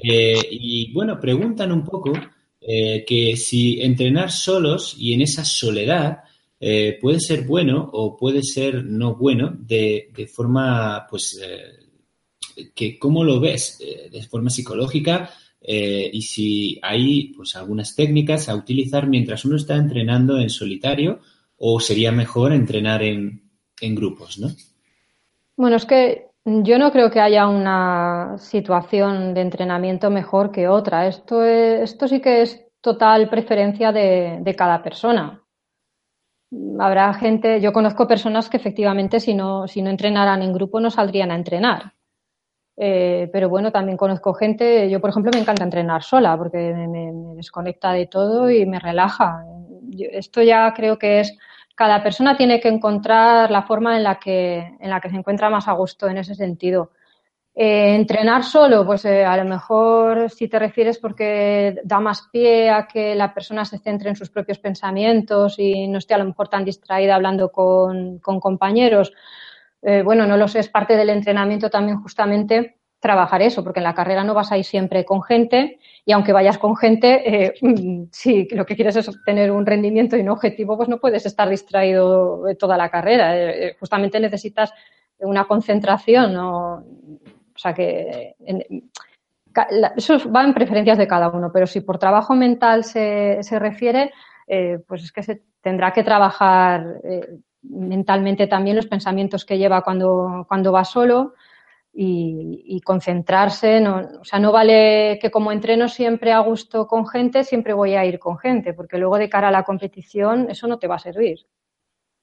[0.00, 2.12] y bueno, preguntan un poco
[2.60, 6.18] que si entrenar solos y en esa soledad
[6.60, 13.22] eh, puede ser bueno o puede ser no bueno de, forma, pues, eh, que cómo
[13.22, 19.44] lo ves eh, de forma psicológica y si hay, pues, algunas técnicas a utilizar mientras
[19.44, 21.18] uno está entrenando en solitario
[21.58, 24.48] o sería mejor entrenar en, en grupos, ¿no?
[25.56, 31.08] Bueno, es que yo no creo que haya una situación de entrenamiento mejor que otra.
[31.08, 35.42] Esto, esto sí que es total preferencia de, de cada persona
[36.78, 40.90] habrá gente, yo conozco personas que efectivamente si no, si no entrenaran en grupo no
[40.90, 41.92] saldrían a entrenar.
[42.76, 47.10] Eh, pero bueno, también conozco gente, yo por ejemplo me encanta entrenar sola porque me,
[47.34, 49.44] desconecta de todo y me relaja.
[50.12, 51.36] esto ya creo que es,
[51.74, 55.50] cada persona tiene que encontrar la forma en la que, en la que se encuentra
[55.50, 56.92] más a gusto en ese sentido.
[57.60, 62.70] Eh, entrenar solo, pues eh, a lo mejor si te refieres porque da más pie
[62.70, 66.24] a que la persona se centre en sus propios pensamientos y no esté a lo
[66.26, 69.12] mejor tan distraída hablando con, compañeros.
[69.82, 73.84] Eh, bueno, no lo sé, es parte del entrenamiento también justamente trabajar eso, porque en
[73.84, 77.54] la carrera no vas a ir siempre con gente y aunque vayas con gente,
[78.12, 81.48] si lo que quieres es obtener un rendimiento y un objetivo, pues no puedes estar
[81.48, 83.34] distraído toda la carrera.
[83.80, 84.72] justamente necesitas
[85.18, 86.32] una concentración.
[86.32, 86.84] ¿no?
[87.58, 88.36] O sea que
[89.96, 94.12] eso va en preferencias de cada uno, pero si por trabajo mental se, se refiere,
[94.46, 99.82] eh, pues es que se tendrá que trabajar eh, mentalmente también los pensamientos que lleva
[99.82, 101.34] cuando, cuando va solo
[101.92, 103.84] y, concentrarse.
[103.88, 108.04] o sea, no vale que como entreno siempre a gusto con gente, siempre voy a
[108.04, 111.00] ir con gente, porque luego de cara a la competición eso no te va a
[111.00, 111.40] servir.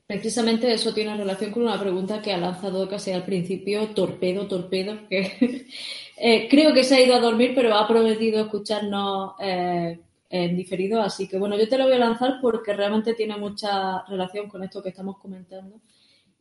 [0.07, 4.99] Precisamente eso tiene relación con una pregunta que ha lanzado casi al principio, Torpedo, Torpedo,
[5.09, 5.65] que
[6.17, 11.01] eh, creo que se ha ido a dormir, pero ha prometido escucharnos eh, en diferido.
[11.01, 14.63] Así que bueno, yo te lo voy a lanzar porque realmente tiene mucha relación con
[14.63, 15.81] esto que estamos comentando.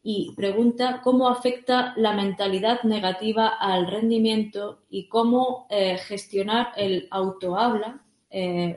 [0.02, 8.00] Y pregunta cómo afecta la mentalidad negativa al rendimiento y cómo eh, gestionar el autohabla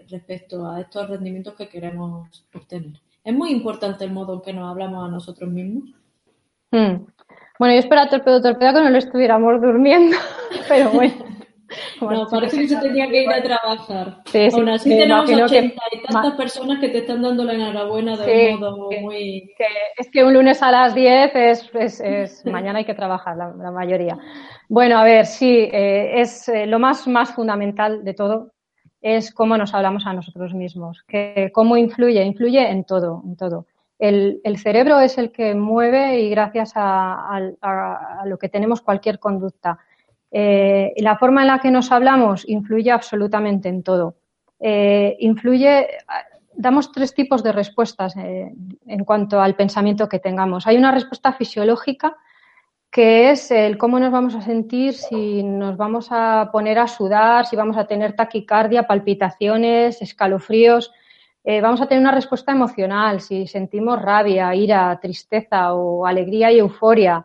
[0.08, 3.02] respecto a estos rendimientos que queremos obtener.
[3.27, 5.83] Es muy importante el modo en que nos hablamos a nosotros mismos.
[6.71, 7.05] Hmm.
[7.59, 10.15] Bueno, yo espero a Torpedo Torpedo que no lo estuviéramos durmiendo,
[10.69, 11.13] pero bueno.
[11.99, 14.21] no, parece que se tenía que ir a trabajar.
[14.27, 18.15] Sí, sí, Aún así tenemos ochenta y tantas personas que te están dando la enhorabuena
[18.15, 19.53] de un modo muy...
[19.97, 24.17] es que un lunes a las 10 es, es, mañana hay que trabajar la, mayoría.
[24.69, 28.53] Bueno, a ver, sí, eh, es eh, lo más, más fundamental de todo
[29.15, 33.65] es cómo nos hablamos a nosotros mismos, que cómo influye, influye en todo, en todo.
[33.98, 37.39] El, cerebro es el que mueve y gracias a,
[38.26, 39.80] lo que tenemos cualquier conducta.
[40.30, 44.15] Eh, la forma en la que nos hablamos influye absolutamente en todo.
[44.60, 45.88] Eh, influye,
[46.54, 48.54] damos tres tipos de respuestas eh,
[48.86, 50.67] en cuanto al pensamiento que tengamos.
[50.67, 52.17] Hay una respuesta fisiológica
[52.97, 57.45] que es el cómo nos vamos a sentir, si nos vamos a poner a sudar,
[57.45, 60.91] si vamos a tener taquicardia, palpitaciones, escalofríos.
[61.43, 66.57] Eh, vamos a tener una respuesta emocional, si sentimos rabia, ira, tristeza o alegría y
[66.57, 67.23] euforia.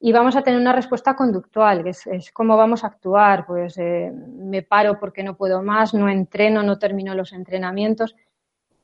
[0.00, 3.46] Y vamos a tener una respuesta conductual, que es, cómo vamos a actuar.
[3.46, 8.16] Pues eh, me paro porque no puedo más, no entreno, no termino los entrenamientos.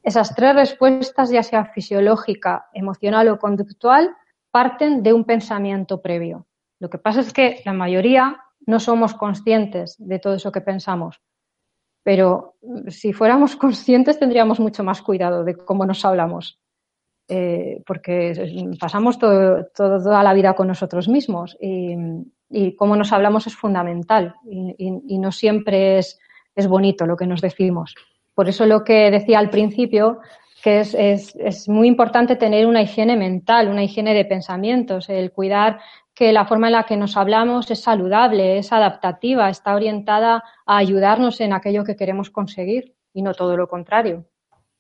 [0.05, 4.15] Esas tres respuestas, ya sea fisiológica, emocional o conductual,
[4.53, 6.47] parten de un pensamiento previo.
[6.79, 11.21] Lo que pasa es que la mayoría no somos conscientes de todo eso que pensamos,
[12.05, 12.57] pero
[12.89, 16.61] si fuéramos conscientes tendríamos mucho más cuidado de cómo nos hablamos,
[17.29, 24.35] eh, porque pasamos toda la vida con nosotros mismos y, cómo nos hablamos es fundamental
[24.45, 27.95] y, no siempre es bonito lo que nos decimos.
[28.35, 30.21] Por eso lo que decía al principio
[30.63, 35.33] que es, es, es, muy importante tener una higiene mental, una higiene de pensamientos, el
[35.33, 35.81] cuidar
[36.15, 40.77] que la forma en la que nos hablamos es saludable, es adaptativa, está orientada a
[40.77, 44.27] ayudarnos en aquello que queremos conseguir y no todo lo contrario,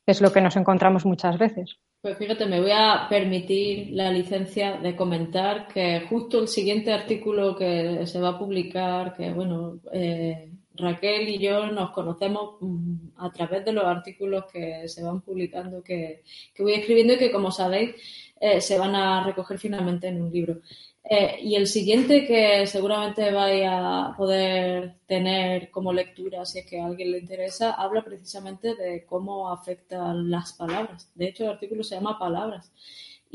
[0.06, 1.78] es lo que nos encontramos muchas veces.
[2.00, 7.56] Pues fíjate, me voy a permitir la licencia de comentar que justo el siguiente artículo
[7.56, 10.50] que se va a publicar, que bueno, eh,
[10.82, 15.82] Raquel y yo nos conocemos mm, a través de los artículos que se van publicando,
[15.82, 16.22] que,
[16.58, 17.94] voy escribiendo y que, como sabéis,
[18.40, 20.60] eh, se van a recoger finalmente en un libro.
[21.04, 26.80] Eh, y el siguiente que seguramente vais a poder tener como lectura, si es que
[26.80, 31.10] a alguien le interesa, habla precisamente de cómo afectan las palabras.
[31.14, 32.72] De hecho, el artículo se llama Palabras.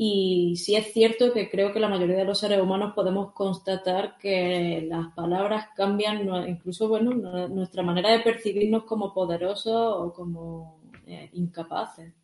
[0.00, 4.16] Y sí es cierto que creo que la mayoría de los seres humanos podemos constatar
[4.16, 7.10] que las palabras cambian incluso bueno,
[7.48, 12.14] nuestra manera de percibirnos como poderosos o como eh, incapaces.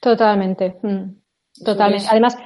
[0.00, 0.76] Totalmente.
[0.82, 1.64] Mm.
[1.64, 2.08] Totalmente.
[2.10, 2.36] Además,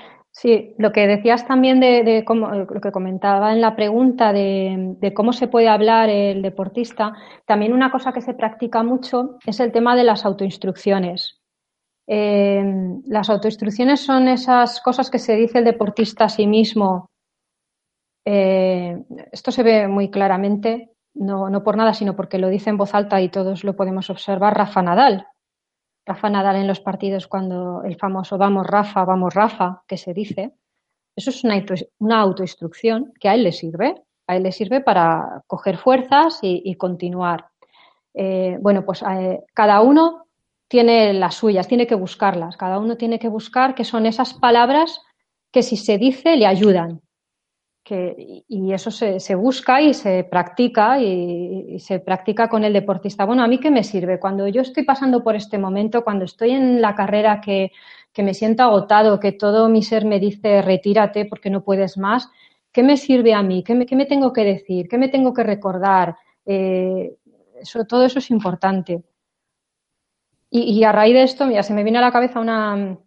[0.41, 5.13] Sí, lo que decías también de, cómo, eh, lo que comentaba en la pregunta de,
[5.13, 7.13] cómo se puede hablar el deportista,
[7.45, 11.38] también una cosa que se practica mucho es el tema de las autoinstrucciones.
[12.11, 12.65] Eh,
[13.05, 17.11] las autoinstrucciones son esas cosas que se dice el deportista a sí mismo.
[18.25, 22.79] Eh, esto se ve muy claramente, no, no por nada, sino porque lo dice en
[22.79, 25.27] voz alta y todos lo podemos observar Rafa Nadal.
[26.07, 30.55] Rafa Nadal en los partidos cuando el famoso vamos Rafa, vamos Rafa, que se dice,
[31.15, 31.63] eso es una,
[31.99, 36.75] una autoinstrucción que a él le sirve, a él le sirve para coger fuerzas y,
[36.77, 37.49] continuar.
[38.15, 40.28] Eh, bueno, pues eh, cada uno
[40.69, 45.01] tiene las suyas, tiene que buscarlas, cada uno tiene que buscar qué son esas palabras
[45.51, 47.01] que si se dice le ayudan,
[47.91, 53.25] y eso se, busca y se practica y, se practica con el deportista.
[53.25, 54.19] Bueno, ¿a mí qué me sirve?
[54.19, 57.73] Cuando yo estoy pasando por este momento, cuando estoy en la carrera que,
[58.19, 62.29] me siento agotado, que todo mi ser me dice retírate porque no puedes más,
[62.73, 63.63] ¿qué me sirve a mí?
[63.63, 64.89] ¿Qué me, tengo que decir?
[64.89, 66.17] ¿Qué me tengo que recordar?
[66.45, 67.15] Eh,
[67.89, 69.05] todo eso es importante.
[70.51, 72.99] Y, a raíz de esto, mira, se me viene a la cabeza una,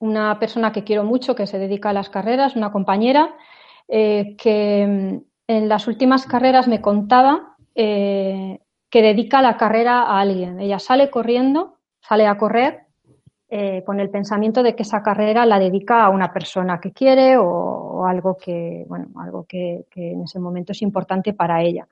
[0.00, 3.36] una persona que quiero mucho, que se dedica a las carreras, una compañera,
[3.86, 8.58] eh, que mm, en las últimas carreras me contaba eh,
[8.90, 10.60] que dedica la carrera a alguien.
[10.60, 12.86] Ella sale corriendo, sale a correr
[13.48, 17.36] eh, con el pensamiento de que esa carrera la dedica a una persona que quiere
[17.36, 21.86] o, algo que, bueno, algo que, en ese momento es importante para ella.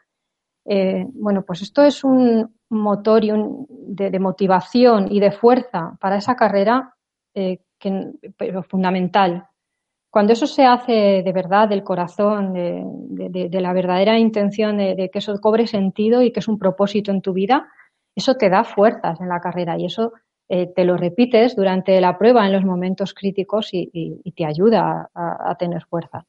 [0.64, 6.36] Bueno, pues esto es un motor y un, de, motivación y de fuerza para esa
[6.36, 6.94] carrera
[8.68, 9.46] fundamental.
[10.10, 15.38] Cuando eso se hace de verdad, del corazón, de, la verdadera intención de, que eso
[15.40, 17.68] cobre sentido y que es un propósito en tu vida,
[18.14, 20.12] eso te da fuerzas en la carrera y eso
[20.48, 25.54] eh, te lo repites durante la prueba en los momentos críticos y, te ayuda a
[25.56, 26.26] tener fuerza.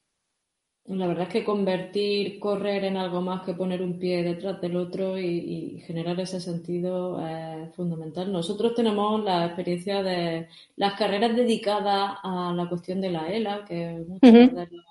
[0.86, 4.75] La verdad es que convertir correr en algo más que poner un pie detrás del
[4.75, 8.32] otro y, generar ese sentido es fundamental.
[8.32, 14.03] Nosotros tenemos la experiencia de las carreras dedicadas a la cuestión de la ELA, que
[14.07, 14.86] muchos de los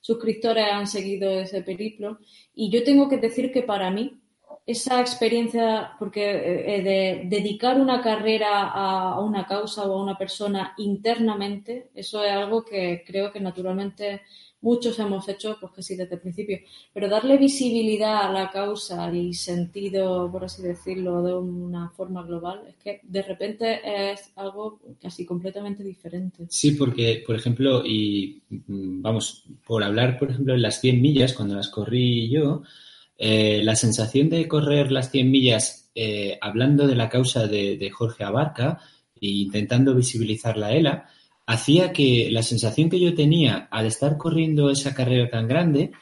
[0.00, 2.18] suscriptores han seguido ese periplo.
[2.54, 4.18] Y yo tengo que decir que para mí
[4.66, 6.24] esa experiencia, porque
[6.76, 12.32] eh, de dedicar una carrera a, una causa o a una persona internamente, eso es
[12.32, 14.22] algo que creo que naturalmente
[14.66, 16.58] muchos hemos hecho, pues sí, desde el principio,
[16.92, 22.62] pero darle visibilidad a la causa y sentido, por así decirlo, de una forma global,
[22.66, 26.46] es que de repente es algo casi completamente diferente.
[26.48, 31.32] Sí, porque, por ejemplo, y mm, vamos, por hablar, por ejemplo, en las 100 millas,
[31.32, 32.62] cuando las corrí yo,
[33.18, 37.90] eh, la sensación de correr las 100 millas eh, hablando de la causa de, de
[37.90, 38.80] Jorge Abarca
[39.20, 41.06] e intentando visibilizar la ELA,
[41.46, 45.92] hacía que la sensación que yo tenía al estar corriendo esa carrera tan grande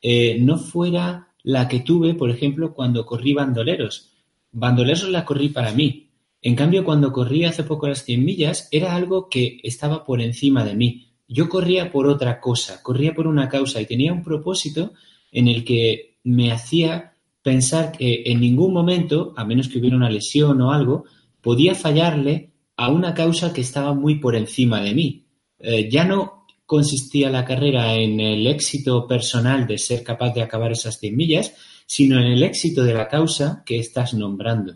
[0.00, 4.12] eh, no fuera la que tuve, por ejemplo, cuando corrí bandoleros.
[4.52, 6.08] Bandoleros la corrí para mí.
[6.40, 10.64] En cambio, cuando corrí hace poco las 100 millas, era algo que estaba por encima
[10.64, 11.08] de mí.
[11.28, 14.92] Yo corría por otra cosa, corría por una causa y tenía un propósito
[15.32, 20.10] en el que me hacía pensar que en ningún momento, a menos que hubiera una
[20.10, 21.04] lesión o algo,
[21.40, 25.26] podía fallarle a una causa que estaba muy por encima de mí.
[25.58, 30.72] Eh, ya no consistía la carrera en el éxito personal de ser capaz de acabar
[30.72, 34.74] esas 100 millas, sino en el éxito de la causa que estás nombrando.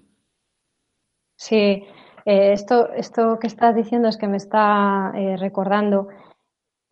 [1.36, 1.56] Sí,
[2.24, 6.08] eh, esto, esto que estás diciendo es que me está eh, recordando.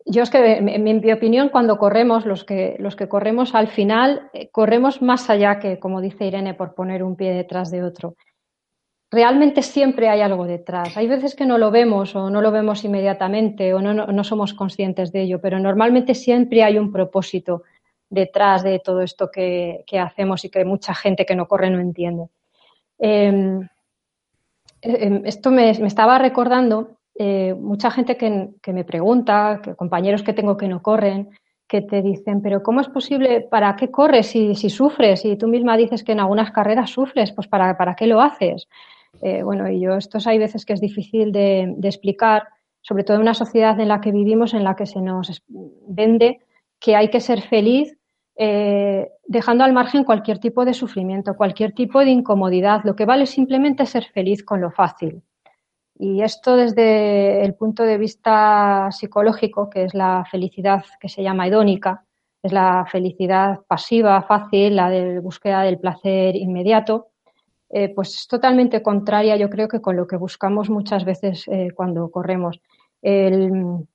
[0.05, 4.29] Yo es que, en mi opinión, cuando corremos, los que, los que corremos al final,
[4.51, 8.15] corremos más allá que, como dice Irene, por poner un pie detrás de otro
[9.11, 10.95] realmente siempre hay algo detrás.
[10.97, 15.11] Hay veces que no lo vemos o no lo vemos inmediatamente o no, somos conscientes
[15.11, 17.63] de ello, pero normalmente siempre hay un propósito
[18.09, 22.27] detrás de todo esto que, hacemos y que mucha gente que no corre no entiende.
[22.97, 23.67] Em,
[24.81, 30.67] em, esto me, estaba recordando eh, mucha gente que, me pregunta, compañeros que tengo que
[30.67, 31.29] no corren,
[31.67, 33.41] que te dicen, pero ¿cómo es posible?
[33.41, 35.25] ¿Para qué corres si, si sufres?
[35.25, 38.67] Y tú misma dices que en algunas carreras sufres, pues ¿para, para qué lo haces?
[39.21, 42.47] Eh, bueno, y yo, esto hay veces que es difícil de, explicar,
[42.81, 45.43] sobre todo en una sociedad en la que vivimos, en la que se nos
[45.87, 46.39] vende
[46.79, 47.97] que hay que ser feliz
[48.37, 52.81] eh, dejando al margen cualquier tipo de sufrimiento, cualquier tipo de incomodidad.
[52.83, 55.23] Lo que vale simplemente ser feliz con lo fácil.
[55.97, 61.47] Y esto desde el punto de vista psicológico, que es la felicidad que se llama
[61.47, 62.03] hedónica,
[62.43, 67.07] es la felicidad pasiva, fácil, la de búsqueda del placer inmediato,
[67.69, 71.69] eh, pues es totalmente contraria, yo creo que con lo que buscamos muchas veces eh,
[71.75, 72.61] cuando corremos.
[73.01, 73.87] El,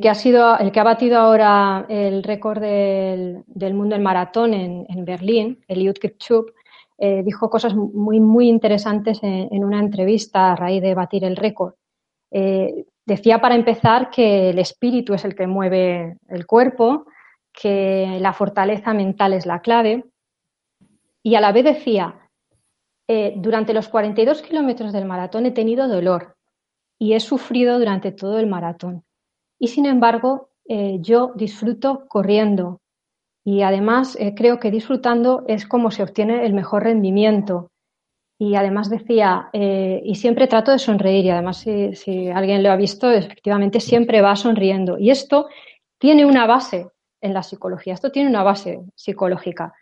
[0.00, 5.04] que ha sido, el que ha batido ahora el récord del, mundo en maratón en,
[5.04, 6.52] Berlín, Eliud Kipchoge,
[6.96, 11.74] eh, dijo cosas muy, muy interesantes en, una entrevista a raíz de batir el récord.
[13.06, 17.06] decía para empezar que el espíritu es el que mueve el cuerpo,
[17.52, 20.04] que la fortaleza mental es la clave
[21.22, 22.23] y a la vez decía
[23.06, 26.36] eh, durante los 42 kilómetros del maratón he tenido dolor
[26.98, 29.04] y he sufrido durante todo el maratón.
[29.58, 32.80] Y sin embargo, eh, yo disfruto corriendo
[33.44, 37.70] y además eh, creo que disfrutando es como se obtiene el mejor rendimiento.
[38.36, 42.76] Y además decía, y siempre trato de sonreír y además si, si alguien lo ha
[42.76, 44.98] visto, efectivamente siempre va sonriendo.
[44.98, 45.46] Y esto
[45.98, 46.88] tiene una base
[47.20, 49.72] en la psicología, esto tiene una base psicológica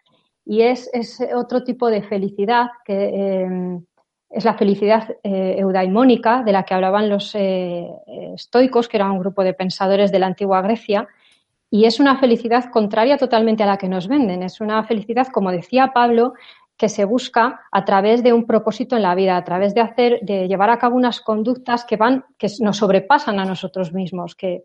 [0.45, 0.90] y es,
[1.34, 3.84] otro tipo de felicidad que em,
[4.28, 7.86] es la felicidad eh, eudaimónica de la que hablaban los eh,
[8.34, 11.07] estoicos, que era un grupo de pensadores de la antigua Grecia,
[11.70, 14.43] y es una felicidad contraria totalmente a la que nos venden.
[14.43, 16.34] Es una felicidad, como decía Pablo,
[16.76, 20.20] que se busca a través de un propósito en la vida, a través de hacer,
[20.22, 24.64] de llevar a cabo unas conductas que van, que nos sobrepasan a nosotros mismos, que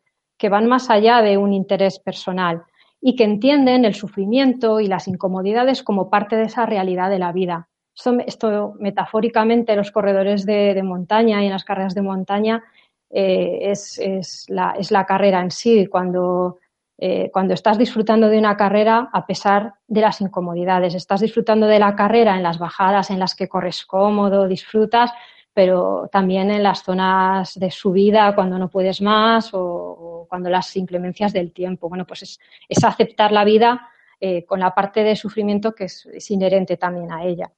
[0.49, 2.63] van más allá de un interés personal
[3.07, 7.31] y que entienden el sufrimiento y las incomodidades como parte de esa realidad de la
[7.31, 7.69] vida.
[7.95, 12.65] Esto, metafóricamente, los corredores de, montaña y en las carreras de montaña
[13.09, 15.87] eh, es, la, carrera en sí.
[15.87, 16.57] Cuando,
[16.97, 21.79] eh, cuando estás disfrutando de una carrera a pesar de las incomodidades, estás disfrutando de
[21.79, 25.13] la carrera en las bajadas en las que corres cómodo, disfrutas,
[25.57, 31.33] pero también en las zonas de subida cuando no puedes más o, cuando las inclemencias
[31.33, 31.89] del tiempo.
[31.89, 32.37] Bueno, pues
[32.69, 33.89] es, aceptar la vida
[34.19, 37.51] eh, con la parte de sufrimiento que es, inherente también a ella.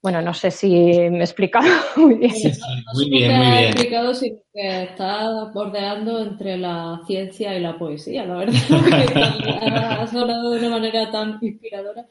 [0.00, 2.30] Bueno, no sé si me he explicado muy bien.
[2.30, 2.50] Sí,
[2.94, 3.64] muy bien, muy bien.
[3.64, 8.54] explicado, sino que está bordeando entre la ciencia y la poesía, la verdad.
[10.00, 12.06] ha sonado de una manera tan inspiradora.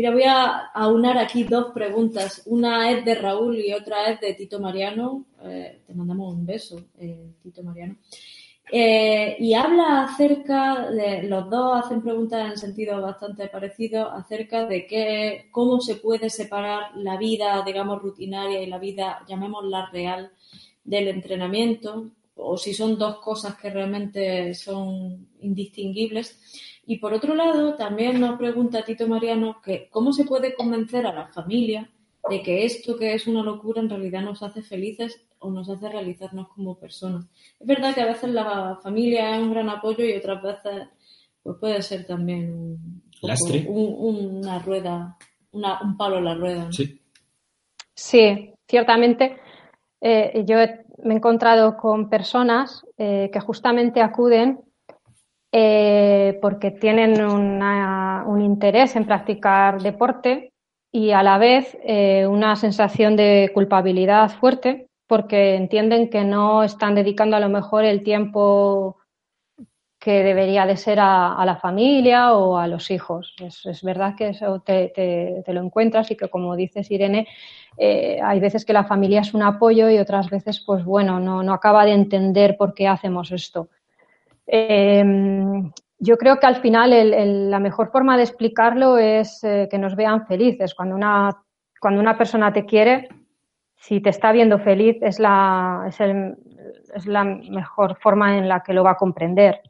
[0.00, 2.44] Mira, voy a aunar aquí dos preguntas.
[2.46, 5.26] Una es de Raúl y otra es de Tito Mariano.
[5.42, 7.96] Eh, te mandamos un beso, eh, Tito Mariano.
[8.72, 14.86] Eh, y habla acerca de, los dos hacen preguntas en sentido bastante parecido acerca de
[14.86, 20.32] qué, cómo se puede separar la vida, digamos, rutinaria y la vida, llamémosla real,
[20.82, 26.40] del entrenamiento, o si son dos cosas que realmente son indistinguibles.
[26.90, 31.12] Y por otro lado, también nos pregunta Tito Mariano que cómo se puede convencer a
[31.12, 31.88] la familia
[32.28, 35.88] de que esto que es una locura en realidad nos hace felices o nos hace
[35.88, 37.26] realizarnos como personas.
[37.60, 40.88] Es verdad que a veces la familia es un gran apoyo y otras veces
[41.44, 42.50] pues puede ser también
[43.68, 45.16] un, una rueda,
[45.52, 46.72] un palo en la rueda.
[46.72, 47.00] Sí.
[47.94, 49.36] sí, ciertamente.
[50.00, 50.56] Eh, yo
[51.04, 54.58] me he encontrado con personas eh, que justamente acuden
[55.52, 60.52] eh, porque tienen un interés en practicar deporte
[60.92, 66.94] y a la vez eh, una sensación de culpabilidad fuerte porque entienden que no están
[66.94, 68.96] dedicando a lo mejor el tiempo
[69.98, 73.34] que debería de ser a, la familia o a los hijos.
[73.38, 77.26] Es, verdad que eso te, lo encuentras y que, como dices, Irene,
[77.76, 81.42] eh, hay veces que la familia es un apoyo y otras veces, pues bueno, no,
[81.42, 83.68] no acaba de entender por qué hacemos esto.
[84.52, 85.70] Em,
[86.00, 90.26] yo creo que al final la mejor forma de explicarlo es eh, que nos vean
[90.26, 90.74] felices.
[90.74, 91.30] Cuando una,
[91.80, 93.08] cuando una persona te quiere,
[93.76, 98.82] si te está viendo feliz, es la, es, la mejor forma en la que lo
[98.82, 99.60] va a comprender.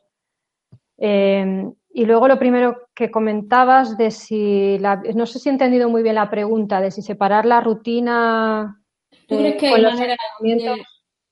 [0.96, 4.78] Em, y luego lo primero que comentabas de si,
[5.14, 8.80] no sé si he entendido muy bien la pregunta, de si separar la rutina
[9.28, 10.82] ¿Tú crees que hay manera de,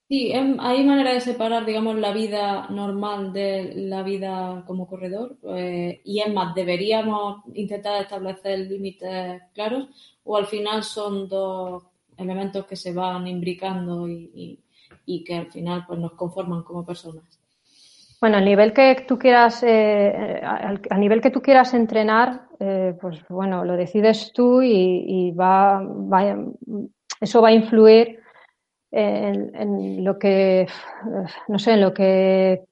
[0.09, 5.37] sí, em, hay manera de separar, digamos, la vida normal de la vida como corredor?
[5.55, 9.87] Eh, y es más, ¿deberíamos intentar establecer límites claros?
[10.23, 11.83] ¿O al final son dos
[12.17, 14.59] elementos que se van imbricando y,
[15.25, 17.23] que al final pues, nos conforman como personas?
[18.19, 23.23] Bueno, al nivel que tú quieras, eh, al, nivel que tú quieras entrenar, eh, pues
[23.29, 25.81] bueno, lo decides tú y, va,
[27.21, 28.19] eso va a influir
[28.91, 30.67] en, lo que,
[31.47, 32.65] no sé, en lo que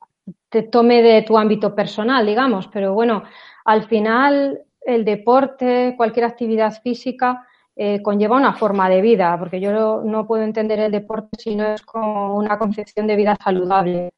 [0.50, 2.68] te tome de tu ámbito personal, digamos.
[2.68, 3.24] Pero bueno,
[3.66, 7.46] al final el deporte, cualquier actividad física,
[7.76, 11.66] eh, conlleva una forma de vida, porque yo no puedo entender el deporte si no
[11.66, 14.12] es como una concepción de vida saludable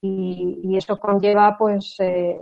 [0.00, 2.40] y, eso conlleva pues eh,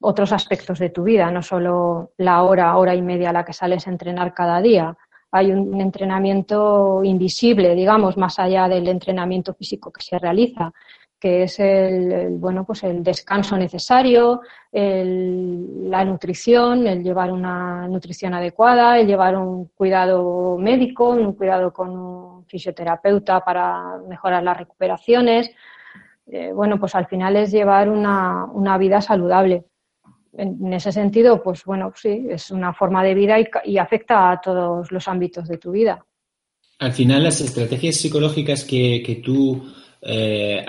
[0.00, 3.52] otros aspectos de tu vida, no solo la hora, hora y media a la que
[3.52, 4.96] sales a entrenar cada día.
[5.32, 10.72] Hay un entrenamiento invisible, digamos, más allá del entrenamiento físico que se realiza,
[11.18, 14.40] que es el, bueno, pues el descanso necesario,
[14.72, 21.90] la nutrición, el llevar una nutrición adecuada, el llevar un cuidado médico, un cuidado con
[21.90, 25.52] un fisioterapeuta para mejorar las recuperaciones,
[26.26, 29.64] eh, bueno, pues al final es llevar una, una vida saludable.
[30.32, 34.90] En, ese sentido, pues bueno, sí, es una forma de vida y, afecta a todos
[34.90, 36.04] los ámbitos de tu vida.
[36.78, 39.62] Al final, las estrategias psicológicas que, que tú
[40.00, 40.64] eh,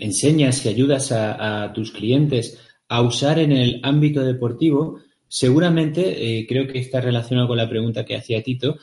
[0.00, 2.58] enseñas y ayudas a, tus clientes
[2.88, 8.04] a usar en el ámbito deportivo, seguramente, eh, creo que está relacionado con la pregunta
[8.04, 8.78] que hacía Tito,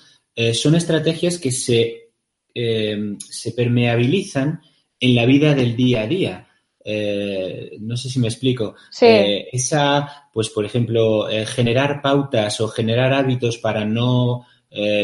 [0.53, 2.09] son estrategias que se,
[2.53, 4.59] se permeabilizan
[4.99, 6.47] en la vida del día a día.
[6.87, 8.75] Eh, no sé si me explico.
[9.01, 14.45] Eh, esa, pues, por ejemplo, eh, generar pautas o generar hábitos para no,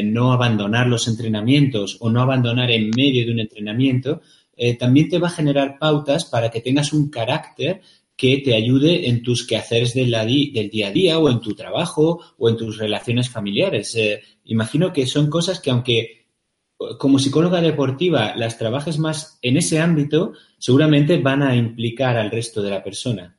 [0.04, 4.22] no abandonar los entrenamientos o no abandonar en medio de un entrenamiento,
[4.78, 7.80] también te va a generar pautas para que tengas un carácter
[8.18, 12.20] que te ayude en tus quehaceres del, del día a día o en tu trabajo
[12.38, 13.98] o en tus relaciones familiares.
[14.44, 16.21] imagino que son cosas que aunque
[16.98, 22.62] como psicóloga deportiva las trabajes más en ese ámbito, seguramente van a implicar al resto
[22.62, 23.36] de la persona.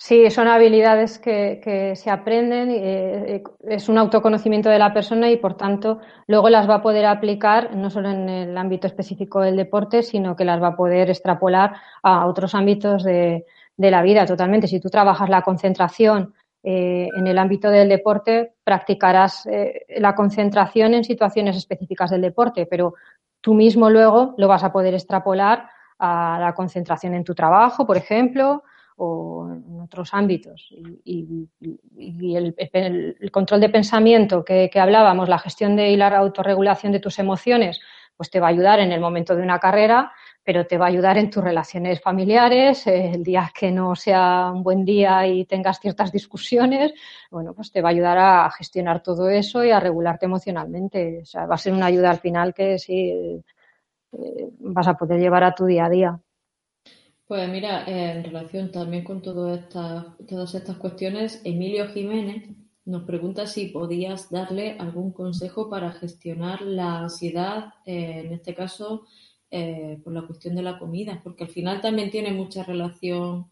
[0.00, 5.56] Sí, son habilidades que, se aprenden, eh, es un autoconocimiento de la persona y por
[5.56, 10.04] tanto luego las va a poder aplicar no solo en el ámbito específico del deporte,
[10.04, 11.74] sino que las va a poder extrapolar
[12.04, 13.44] a otros ámbitos de
[13.76, 14.68] la vida totalmente.
[14.68, 16.32] Si tú trabajas la concentración,
[16.70, 22.66] eh, en el ámbito del deporte practicarás eh, la concentración en situaciones específicas del deporte,
[22.66, 22.92] pero
[23.40, 27.96] tú mismo luego lo vas a poder extrapolar a la concentración en tu trabajo, por
[27.96, 28.64] ejemplo,
[28.96, 30.68] o en otros ámbitos.
[31.04, 31.48] Y,
[32.36, 37.18] el, control de pensamiento que, que, hablábamos, la gestión de y la autorregulación de tus
[37.18, 37.80] emociones,
[38.14, 40.12] pues te va a ayudar en el momento de una carrera
[40.48, 44.50] pero te va a ayudar en tus relaciones familiares, eh, el día que no sea
[44.50, 46.94] un buen día y tengas ciertas discusiones,
[47.30, 51.20] bueno, pues te va a ayudar a gestionar todo eso y a regularte emocionalmente.
[51.20, 55.20] O sea, va a ser una ayuda al final que sí eh, vas a poder
[55.20, 56.18] llevar a tu día a día.
[57.26, 62.48] Pues mira, en relación también con todas estas cuestiones, Emilio Jiménez
[62.86, 69.04] nos pregunta si podías darle algún consejo para gestionar la ansiedad, eh, en este caso,
[69.50, 73.50] eh, por la cuestión de la comida, porque al final también tiene mucha relación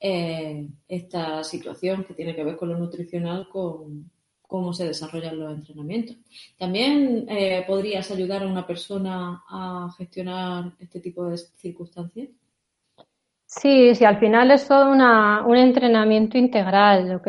[0.00, 4.10] eh, esta situación que tiene que ver con lo nutricional con
[4.42, 6.16] cómo se desarrollan los entrenamientos.
[6.58, 12.28] También eh, podrías ayudar a una persona a gestionar este tipo de circunstancias.
[13.46, 17.22] Sí, sí, al final es todo un entrenamiento integral.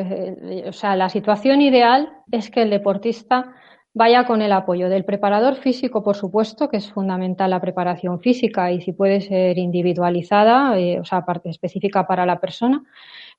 [0.66, 3.54] O sea, la situación ideal es que el deportista
[3.98, 8.72] vaya con el apoyo del preparador físico, por supuesto, que es fundamental la preparación física
[8.72, 12.84] y si puede ser individualizada, eh, o sea, parte específica para la persona,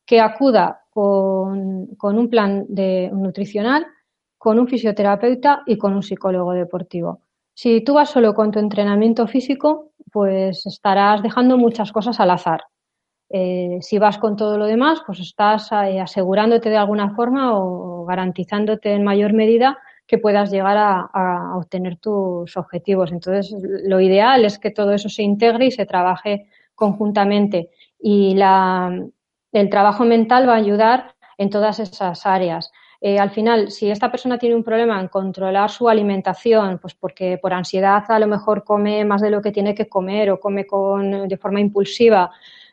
[0.05, 3.87] que acuda con, un plan de, nutricional,
[4.37, 7.21] con un fisioterapeuta y con un psicólogo deportivo.
[7.55, 12.63] Si tú vas solo con tu entrenamiento físico, pues estarás dejando muchas cosas al azar.
[13.31, 18.05] Eh, si vas con todo lo demás, pues estás eh, asegurándote de alguna forma o
[18.07, 19.79] garantizándote en mayor medida
[20.09, 23.13] que puedas llegar a, obtener tus objetivos.
[23.13, 23.55] Entonces,
[23.85, 27.71] lo ideal es que todo eso se integre y se trabaje conjuntamente.
[28.01, 32.73] Y el trabajo mental va a ayudar en todas esas áreas.
[33.01, 37.39] Eh, al final, si esta persona tiene un problema en controlar su alimentación, pues porque
[37.39, 40.67] por ansiedad a lo mejor come más de lo que tiene que comer o come
[40.67, 42.31] con, de forma impulsiva,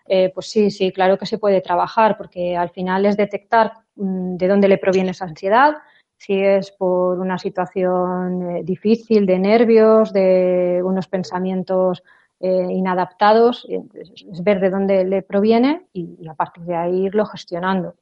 [0.07, 4.37] eh, pues sí, sí, claro que se puede trabajar, porque al final es detectar mm,
[4.37, 5.75] de dónde le proviene esa ansiedad,
[6.17, 12.03] si es por una situación eh, difícil de nervios, de unos pensamientos
[12.39, 17.95] eh, inadaptados, es ver de dónde le proviene y, a partir de ahí irlo gestionando.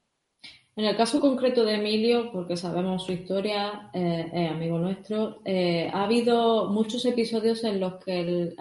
[0.76, 6.72] En el caso concreto de Emilio, porque sabemos su historia, eh, amigo nuestro, ha habido
[6.72, 8.56] muchos episodios en los que el,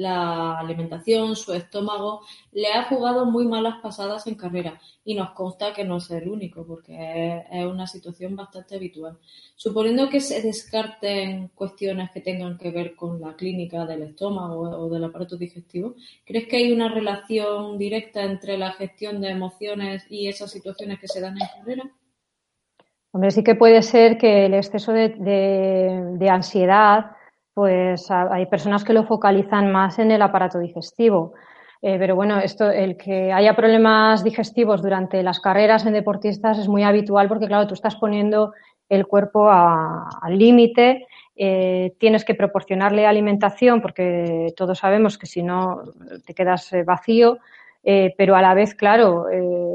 [0.00, 2.22] la alimentación, su estómago,
[2.52, 6.26] le ha jugado muy malas pasadas en carrera y nos consta que no es el
[6.26, 9.18] único porque es, una situación bastante habitual.
[9.56, 14.88] Suponiendo que se descarten cuestiones que tengan que ver con la clínica del estómago o
[14.88, 15.94] del aparato digestivo,
[16.24, 21.08] ¿crees que hay una relación directa entre la gestión de emociones y esas situaciones que
[21.08, 21.90] se dan en carrera?
[23.12, 27.16] Hombre, sí que puede ser que el exceso de ansiedad
[27.60, 31.34] pues hay personas que lo focalizan más en el aparato digestivo.
[31.82, 36.68] Eh, pero bueno, esto, el que haya problemas digestivos durante las carreras en deportistas es
[36.68, 38.54] muy habitual porque, claro, tú estás poniendo
[38.88, 41.06] el cuerpo al límite,
[41.36, 45.82] eh, tienes que proporcionarle alimentación porque todos sabemos que si no
[46.24, 47.40] te quedas eh, vacío,
[47.82, 49.26] pero a la vez, claro,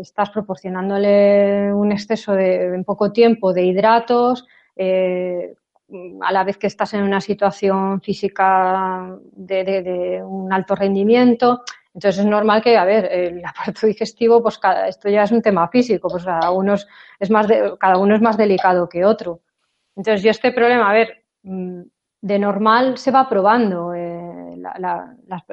[0.02, 4.46] estás proporcionándole un exceso en poco tiempo de hidratos,
[6.22, 11.64] a la vez que estás en una situación física de, un alto rendimiento.
[11.94, 15.42] Entonces es normal que, a ver, el aparato digestivo, pues cada, esto ya es un
[15.42, 17.48] tema físico, pues cada uno es, más
[17.80, 19.42] cada uno es más delicado que otro.
[19.96, 21.82] Entonces yo este problema, a ver, mm,
[22.22, 23.94] de normal se va probando.
[23.94, 24.58] Eh,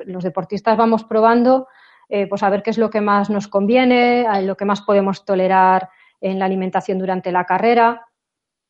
[0.07, 1.69] los deportistas vamos probando,
[2.09, 5.25] eh, pues a ver qué es lo que más nos conviene, lo que más podemos
[5.25, 8.07] tolerar en la alimentación durante la carrera.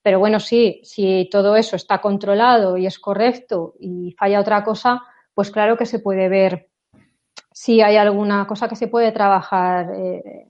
[0.02, 5.02] Pero bueno, sí, si todo eso está controlado y es correcto y falla otra cosa,
[5.32, 6.68] pues claro que se puede ver
[7.52, 10.48] si hay alguna cosa que se puede trabajar eh,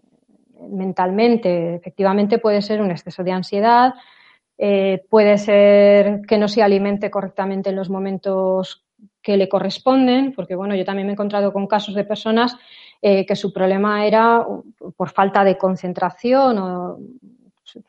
[0.70, 1.74] mentalmente.
[1.74, 3.94] Efectivamente puede ser un exceso de ansiedad,
[4.56, 8.84] eh, puede ser que no se alimente correctamente en los momentos
[9.20, 12.56] que le corresponden, porque bueno, yo también me he encontrado con casos de personas
[13.00, 14.44] eh, que su problema era
[14.96, 16.98] por falta de concentración o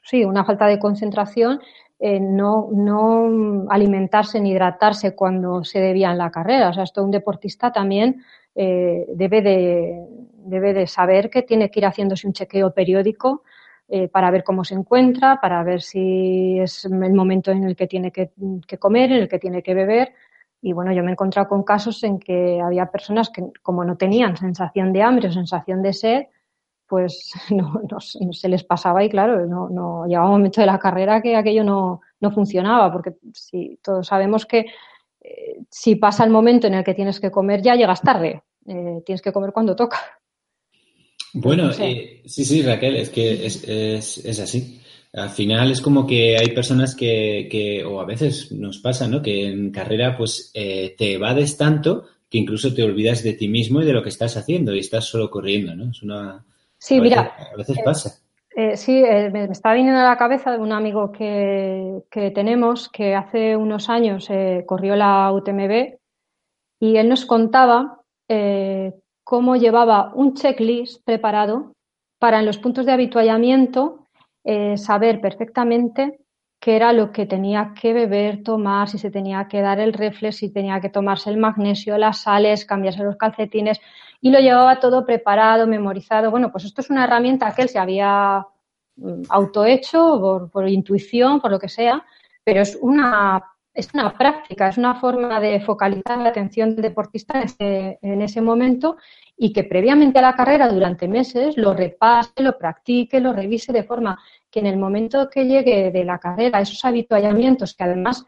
[0.03, 1.59] sí, una falta de concentración,
[1.99, 6.69] eh, no, no alimentarse ni hidratarse cuando se debía en la carrera.
[6.69, 8.23] O sea, esto un deportista también
[8.55, 10.05] eh, debe, de,
[10.37, 13.43] debe de saber que tiene que ir haciéndose un chequeo periódico
[13.87, 17.87] eh, para ver cómo se encuentra, para ver si es el momento en el que
[17.87, 18.31] tiene que,
[18.67, 20.13] que, comer, en el que tiene que beber.
[20.61, 23.97] Y bueno, yo me he encontrado con casos en que había personas que, como no
[23.97, 26.23] tenían sensación de hambre o sensación de sed,
[26.87, 31.21] pues no, se les pasaba y claro, no, no, llegaba un momento de la carrera
[31.21, 34.65] que aquello no, funcionaba, porque si todos sabemos que
[35.21, 39.01] eh, si pasa el momento en el que tienes que comer ya llegas tarde, eh,
[39.05, 39.99] tienes que comer cuando toca.
[41.33, 44.79] Bueno, eh, sí, sí, Raquel, es que es, es, es, así.
[45.13, 49.21] Al final es como que hay personas que, que, o a veces nos pasa, ¿no?
[49.21, 53.85] Que en carrera pues te evades tanto que incluso te olvidas de ti mismo y
[53.85, 55.91] de lo que estás haciendo y estás solo corriendo, ¿no?
[55.91, 56.43] Es una,
[56.83, 57.33] Sí, mira.
[57.53, 58.19] a veces pasa.
[58.57, 62.03] Eh, sí, eh, me, está viniendo a la cabeza de un amigo que,
[62.35, 65.95] tenemos que hace unos años eh, corrió la UTMB
[66.81, 68.01] y él nos contaba
[69.23, 71.73] cómo llevaba un checklist preparado
[72.19, 74.07] para en los puntos de habituallamiento
[74.75, 76.19] saber perfectamente
[76.59, 80.37] qué era lo que tenía que beber, tomar, si se tenía que dar el reflex,
[80.37, 83.79] si tenía que tomarse el magnesio, las sales, cambiarse los calcetines
[84.23, 86.31] y lo llevaba todo preparado, memorizado.
[86.31, 88.47] Bueno, pues esto es una herramienta que él se había
[88.95, 92.05] mm, autohecho por, por intuición, por lo que sea,
[92.41, 93.43] pero es una,
[93.73, 98.21] es una práctica, es una forma de focalizar la atención del deportista en ese, en
[98.21, 98.95] ese momento
[99.35, 103.83] y que previamente a la carrera, durante meses, lo repase, lo practique, lo revise de
[103.83, 104.17] forma
[104.49, 108.25] que en el momento que llegue de la carrera, esos habituallamientos que además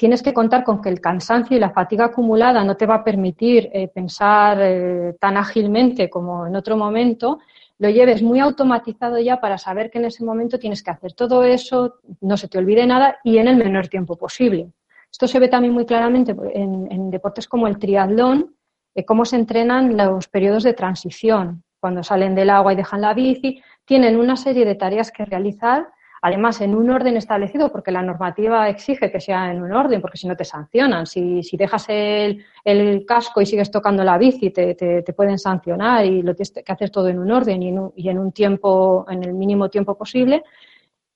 [0.00, 3.04] tienes que contar con que el cansancio y la fatiga acumulada no te va a
[3.04, 7.40] permitir eh, pensar eh, tan ágilmente como en otro momento,
[7.78, 11.44] lo lleves muy automatizado ya para saber que en ese momento tienes que hacer todo
[11.44, 14.70] eso, no se te olvide nada y en el menor tiempo posible.
[15.12, 18.56] Esto se ve también muy claramente en, deportes como el triatlón,
[18.94, 21.62] eh, cómo se entrenan los periodos de transición.
[21.78, 25.88] Cuando salen del agua y dejan la bici, tienen una serie de tareas que realizar
[26.22, 30.18] Además, en un orden establecido, porque la normativa exige que sea en un orden, porque
[30.18, 31.06] si no te sancionan.
[31.06, 36.34] Si, dejas el, casco y sigues tocando la bici, te, te, pueden sancionar y lo
[36.34, 39.96] tienes que hacer todo en un orden y en un, tiempo, en el mínimo tiempo
[39.96, 40.44] posible.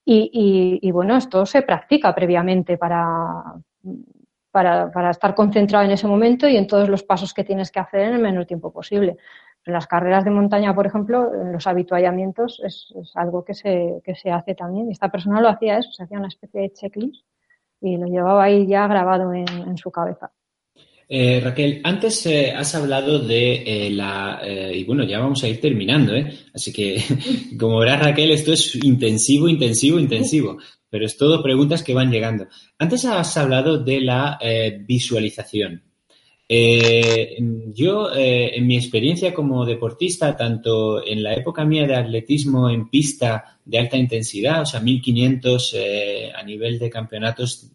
[0.07, 3.55] Y, bueno, esto se practica previamente para,
[4.51, 7.81] para, para, estar concentrado en ese momento y en todos los pasos que tienes que
[7.81, 9.19] hacer en el menor tiempo posible.
[9.67, 14.31] En las carreras de montaña, por ejemplo, los habituallamientos es, algo que se, que se
[14.31, 14.91] hace también.
[14.91, 17.25] Esta persona lo hacía eso, se hacía una especie de checklist
[17.81, 20.31] y lo llevaba ahí ya grabado en, su cabeza.
[21.09, 24.41] Eh, Raquel, antes eh, has hablado de eh, la...
[24.73, 26.33] y bueno, ya vamos a ir terminando, ¿eh?
[26.55, 27.03] Así que,
[27.59, 30.59] como verás, Raquel, esto es intensivo, intensivo, intensivo,
[30.89, 32.47] pero es todo preguntas que van llegando.
[32.79, 34.39] Antes has hablado de la
[34.87, 35.94] visualización.
[36.49, 43.59] Yo, en mi experiencia como deportista, tanto en la época mía de atletismo en pista
[43.65, 45.77] de alta intensidad, o sea, 1500
[46.37, 47.71] a nivel de campeonatos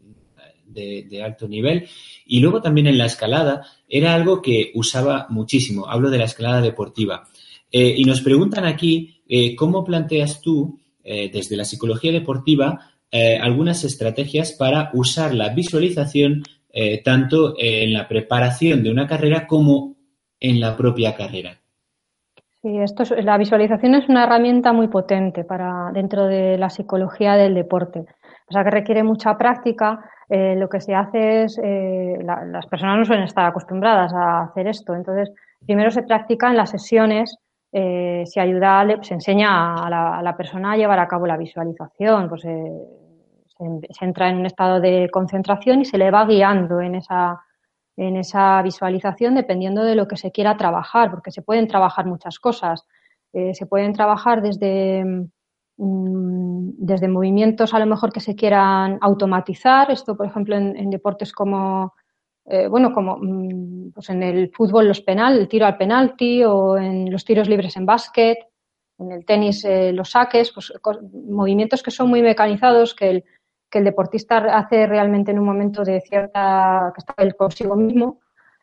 [0.74, 1.88] de, alto nivel.
[2.26, 5.88] Y luego también en la escalada era algo que usaba muchísimo.
[5.88, 7.28] Hablo de la escalada deportiva.
[7.72, 13.84] Eh, y nos preguntan aquí eh, cómo planteas tú, eh, desde la psicología deportiva, algunas
[13.86, 16.43] estrategias para usar la visualización
[17.03, 19.95] tanto en la preparación de una carrera como
[20.39, 21.57] en la propia carrera.
[22.61, 27.55] Sí, esto la visualización es una herramienta muy potente para dentro de la psicología del
[27.55, 28.05] deporte.
[28.49, 32.97] O sea que requiere mucha práctica eh, lo que se hace es, eh, las personas
[32.97, 35.32] no suelen estar acostumbradas a hacer esto, entonces
[35.65, 37.38] primero se practica en las sesiones,
[37.72, 42.43] eh, se ayuda, se enseña a la, persona a llevar a cabo la visualización, pues
[43.60, 47.41] se, entra en un estado de concentración y se le va guiando en esa,
[47.97, 52.39] en esa visualización dependiendo de lo que se quiera trabajar, porque se pueden trabajar muchas
[52.39, 52.88] cosas.
[53.32, 55.30] se pueden trabajar desde
[55.82, 61.32] Mm, desde movimientos a lo mejor que se quieran automatizar, esto por ejemplo en, deportes
[61.32, 61.93] como,
[62.45, 66.78] eh, bueno, como mm, pues en el fútbol los penal, el tiro al penalti o
[66.78, 68.39] en los tiros libres en básquet,
[68.97, 70.74] en el tenis eh, los saques, pues
[71.14, 73.24] movimientos que son muy mecanizados, que el,
[73.70, 78.20] que el deportista hace realmente en un momento de cierta, que está consigo mismo,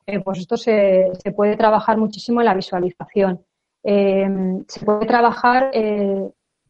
[0.06, 3.44] eh, pues esto se, se, puede trabajar muchísimo en la visualización.
[3.82, 5.70] se puede trabajar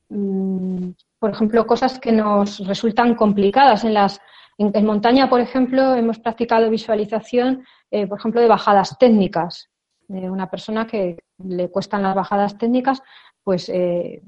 [0.08, 3.84] Mm, por ejemplo, cosas que nos resultan complicadas.
[3.84, 4.20] En, las,
[4.58, 9.70] en, montaña, por ejemplo, hemos practicado visualización, eh, por ejemplo, de bajadas técnicas.
[10.08, 13.02] De una persona que le cuestan las bajadas técnicas,
[13.42, 14.22] pues eh,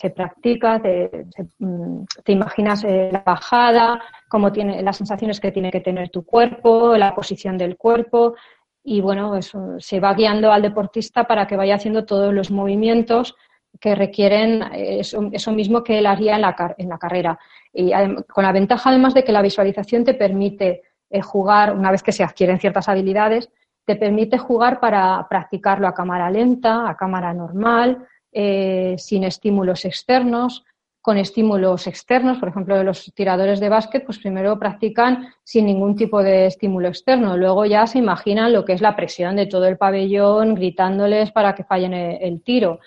[0.00, 1.10] se, practica, te,
[1.58, 6.96] mm, imaginas eh, la bajada, cómo tiene, las sensaciones que tiene que tener tu cuerpo,
[6.96, 8.34] la posición del cuerpo,
[8.82, 13.34] y bueno, eso, se va guiando al deportista para que vaya haciendo todos los movimientos
[13.80, 17.38] que requieren eh, eso, mismo que él haría en la, en la carrera.
[17.72, 17.92] Y
[18.32, 22.12] con la ventaja además de que la visualización te permite eh, jugar, una vez que
[22.12, 23.50] se adquieren ciertas habilidades,
[23.84, 28.06] te permite jugar para practicarlo a cámara lenta, a cámara normal,
[28.38, 30.62] eh, sin estímulos externos,
[31.00, 36.22] con estímulos externos, por ejemplo, los tiradores de básquet, pues primero practican sin ningún tipo
[36.22, 39.78] de estímulo externo, luego ya se imaginan lo que es la presión de todo el
[39.78, 42.80] pabellón gritándoles para que fallen el tiro.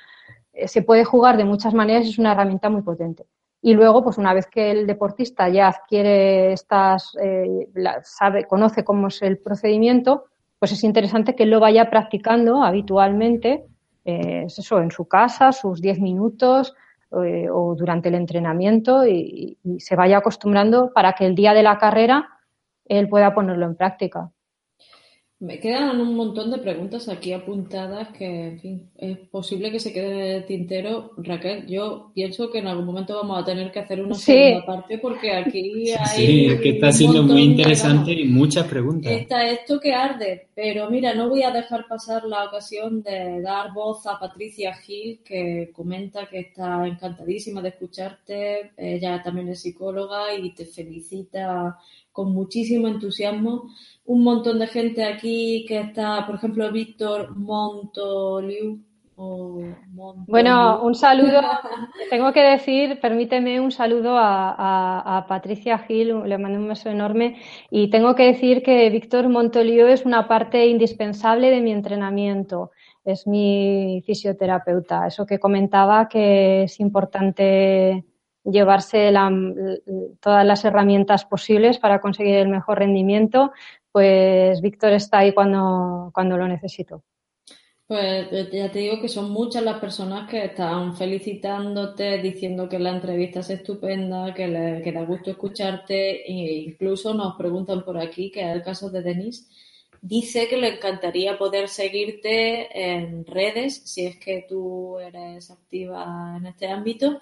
[0.54, 3.26] Eh, se puede jugar de muchas maneras es una herramienta muy potente.
[3.60, 7.70] Y luego, pues una vez que el deportista ya adquiere estas, eh,
[8.04, 10.26] sabe, conoce cómo es el procedimiento,
[10.60, 13.66] pues es interesante que lo vaya practicando habitualmente,
[14.06, 16.76] eh, eso, en su casa, sus 10 minutos
[17.12, 22.30] o durante el entrenamiento y, se vaya acostumbrando para que el día de la carrera
[22.86, 24.32] él pueda ponerlo en práctica.
[25.42, 29.94] Me quedan un montón de preguntas aquí apuntadas que, en fin, es posible que se
[29.94, 31.12] quede el tintero.
[31.16, 34.98] Raquel, yo pienso que en algún momento vamos a tener que hacer una segunda parte
[34.98, 36.08] porque aquí hay.
[36.08, 39.14] Sí, que está siendo muy interesante y muchas preguntas.
[39.14, 43.72] Está esto que arde, pero mira, no voy a dejar pasar la ocasión de dar
[43.72, 48.72] voz a Patricia Gil, que comenta que está encantadísima de escucharte.
[48.76, 51.78] Ella también es psicóloga y te felicita
[52.20, 53.70] con muchísimo entusiasmo.
[54.04, 58.84] Un montón de gente aquí que está, por ejemplo, Víctor Montoliu.
[60.28, 61.40] Bueno, un saludo,
[62.10, 67.38] tengo que decir, permíteme un saludo a, Patricia Gil, le mando un beso enorme.
[67.72, 72.72] Y tengo que decir que Víctor Montoliu es una parte indispensable de mi entrenamiento,
[73.06, 78.04] es mi fisioterapeuta, eso que comentaba que es importante
[78.44, 79.12] llevarse
[80.20, 83.52] todas las herramientas posibles para conseguir el mejor rendimiento
[83.92, 87.04] pues Víctor está ahí cuando, cuando lo necesito.
[87.88, 92.92] Pues ya te digo que son muchas las personas que están felicitándote, diciendo que la
[92.92, 98.30] entrevista es estupenda, que, le, que da gusto escucharte e incluso nos preguntan por aquí,
[98.30, 99.48] que es el caso de Denise,
[100.02, 106.46] dice que le encantaría poder seguirte en redes si es que tú eres activa en
[106.46, 107.20] este ámbito.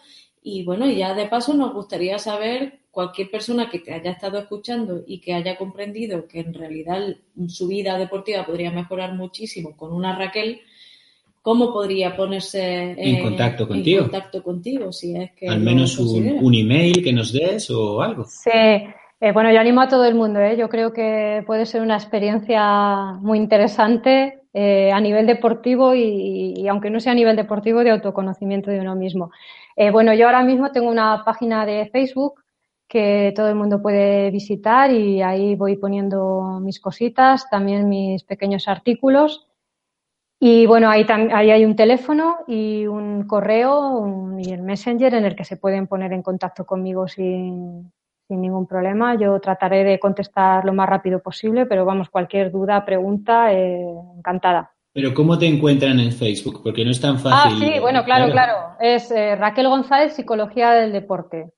[0.50, 5.04] Y bueno, ya de paso nos gustaría saber cualquier persona que te haya estado escuchando
[5.06, 7.04] y que haya comprendido que en realidad
[7.50, 10.62] su vida deportiva podría mejorar muchísimo con una Raquel,
[11.42, 13.98] ¿cómo podría ponerse en contacto contigo?
[13.98, 18.24] En contacto contigo, si es que Al menos un, email que nos des o algo.
[18.24, 20.40] Sí, eh, bueno, yo animo a todo el mundo.
[20.40, 20.56] ¿eh?
[20.58, 26.90] Yo creo que puede ser una experiencia muy interesante eh, a nivel deportivo y, aunque
[26.90, 29.30] no sea a nivel deportivo, de autoconocimiento de uno mismo.
[29.80, 32.44] Eh, bueno, yo ahora mismo tengo una página de Facebook
[32.88, 38.68] que todo el mundo puede visitar y ahí voy poniendo mis cositas, también mis pequeños
[38.68, 39.48] artículos.
[40.40, 45.46] Y bueno, ahí, hay un teléfono y un correo y el Messenger en el que
[45.46, 47.92] se pueden poner en contacto conmigo sin,
[48.28, 49.16] sin ningún problema.
[49.16, 53.86] Yo trataré de contestar lo más rápido posible, pero vamos, cualquier duda, pregunta, eh,
[54.18, 54.72] encantada.
[54.98, 56.62] Pero ¿cómo te encuentran en Facebook?
[56.64, 57.54] Porque no es tan fácil.
[57.54, 58.54] Ah, sí, bueno, claro, claro.
[58.80, 61.52] Es eh, Raquel González, Psicología del Deporte.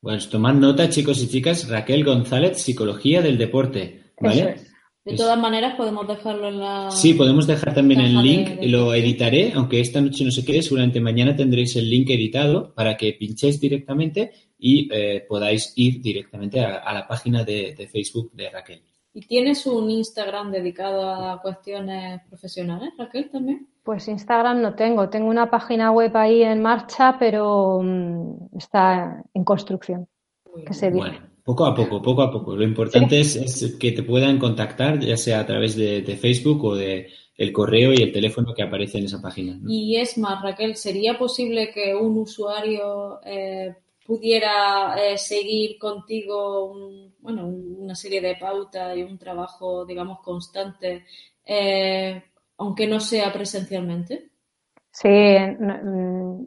[0.00, 4.14] Pues tomad nota, chicos y chicas, Raquel González, Psicología del Deporte.
[4.18, 4.62] ¿Vale?
[5.04, 6.90] De todas maneras, podemos dejarlo en la.
[6.90, 10.98] Sí, podemos dejar también el link, lo editaré, aunque esta noche no se quede, seguramente
[10.98, 16.94] mañana tendréis el link editado para que pinchéis directamente y eh, podáis ir directamente a,
[16.94, 18.80] la página de Facebook de Raquel.
[19.16, 23.66] ¿Y tienes un Instagram dedicado a cuestiones profesionales, Raquel, también?
[23.82, 25.08] Pues Instagram no tengo.
[25.08, 30.06] Tengo una página web ahí en marcha, pero mm, está en construcción.
[30.66, 32.56] Que se bueno, poco a poco, poco a poco.
[32.56, 37.08] Lo importante es, que te puedan contactar, ya sea a través de, Facebook o de
[37.38, 39.58] el correo y el teléfono que aparece en esa página.
[39.66, 46.74] Y es más, Raquel, ¿sería posible que un usuario eh, pudiera eh, seguir contigo
[47.18, 51.04] bueno, una serie de pautas y un trabajo, digamos, constante,
[51.44, 52.22] eh,
[52.58, 54.30] aunque no sea presencialmente?
[54.90, 56.44] Sí, mm,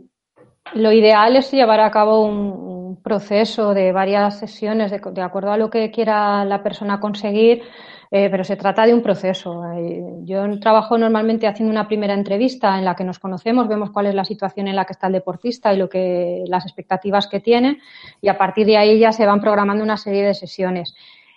[0.74, 2.70] lo ideal es llevar a cabo un,
[3.04, 7.64] proceso de varias sesiones de acuerdo a lo que quiera la persona conseguir
[8.12, 9.64] eh, pero se trata de un proceso.
[9.74, 14.08] Eh, yo trabajo normalmente haciendo una primera entrevista en la que nos conocemos, vemos cuál
[14.08, 17.40] es la situación en la que está el deportista y lo que, las expectativas que
[17.40, 17.80] tiene,
[18.20, 20.96] y a partir de ahí ya se van programando una serie de sesiones.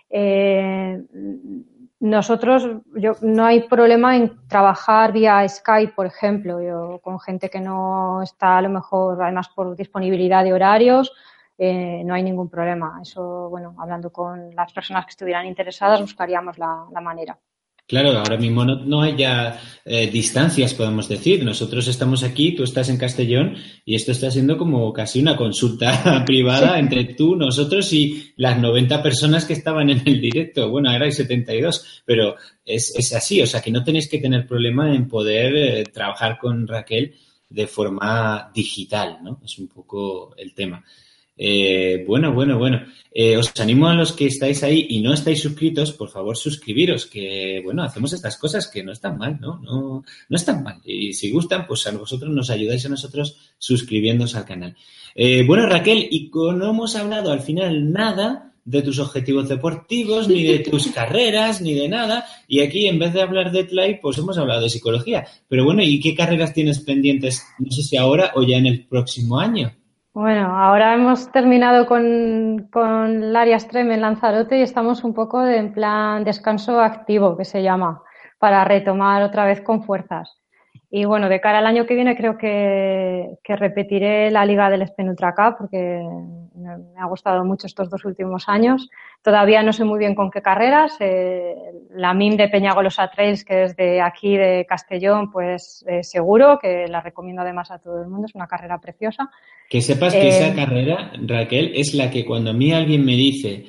[0.09, 1.03] Eh,
[2.01, 8.23] nosotros, yo, no hay problema en trabajar vía Skype, por ejemplo, con gente que no
[8.23, 11.13] está a lo mejor, además por disponibilidad de horarios,
[11.65, 12.99] eh, no hay ningún problema.
[13.01, 17.39] Eso, bueno, hablando con las personas que estuvieran interesadas, buscaríamos la, manera.
[17.87, 21.45] Claro, ahora mismo no, hay ya eh, distancias, podemos decir.
[21.45, 23.55] Nosotros estamos aquí, tú estás en Castellón
[23.85, 29.01] y esto está siendo como casi una consulta privada entre tú, nosotros y las 90
[29.01, 30.69] personas que estaban en el directo.
[30.69, 32.35] Bueno, ahora hay 72, pero
[32.65, 36.39] es, es así, o sea que no tenéis que tener problema en poder eh, trabajar
[36.39, 37.15] con Raquel
[37.49, 39.41] de forma digital, ¿no?
[39.45, 40.83] Es un poco el tema.
[41.37, 42.83] Eh, bueno, bueno, bueno.
[43.15, 47.07] Eh, os animo a los que estáis ahí y no estáis suscritos, por favor, suscribiros,
[47.07, 49.59] que bueno, hacemos estas cosas que no están mal, ¿no?
[49.59, 50.81] No, no están mal.
[50.85, 54.77] Y si gustan, pues a vosotros nos ayudáis a nosotros suscribiéndose al canal.
[55.15, 60.45] Eh, bueno, Raquel, y no hemos hablado al final nada de tus objetivos deportivos, ni
[60.45, 62.25] de tus carreras, ni de nada.
[62.49, 65.27] Y aquí, en vez de hablar de Tlay, pues hemos hablado de psicología.
[65.49, 67.43] Pero bueno, ¿y qué carreras tienes pendientes?
[67.59, 69.75] No sé si ahora o ya en el próximo año.
[70.15, 75.73] Bueno, ahora hemos terminado con, con área Extreme en Lanzarote y estamos un poco en
[75.73, 78.03] plan descanso activo, que se llama,
[78.39, 80.43] para retomar otra vez con fuerzas.
[80.91, 84.87] Y bueno, de cara al año que viene creo que, que repetiré la Liga del
[84.87, 86.03] Spenultra Cup porque
[86.55, 88.89] me, ha gustado mucho estos dos últimos años.
[89.23, 90.97] Todavía no sé muy bien con qué carreras.
[91.01, 91.55] Eh,
[91.91, 96.87] la MIM de Peñagolosa Trails, que es de aquí, de Castellón, pues eh, seguro que
[96.89, 98.27] la recomiendo además a todo el mundo.
[98.27, 99.31] Es una carrera preciosa.
[99.69, 103.17] Que sepas que esa eh, carrera, Raquel, es la que cuando a mí alguien me
[103.17, 103.65] dice,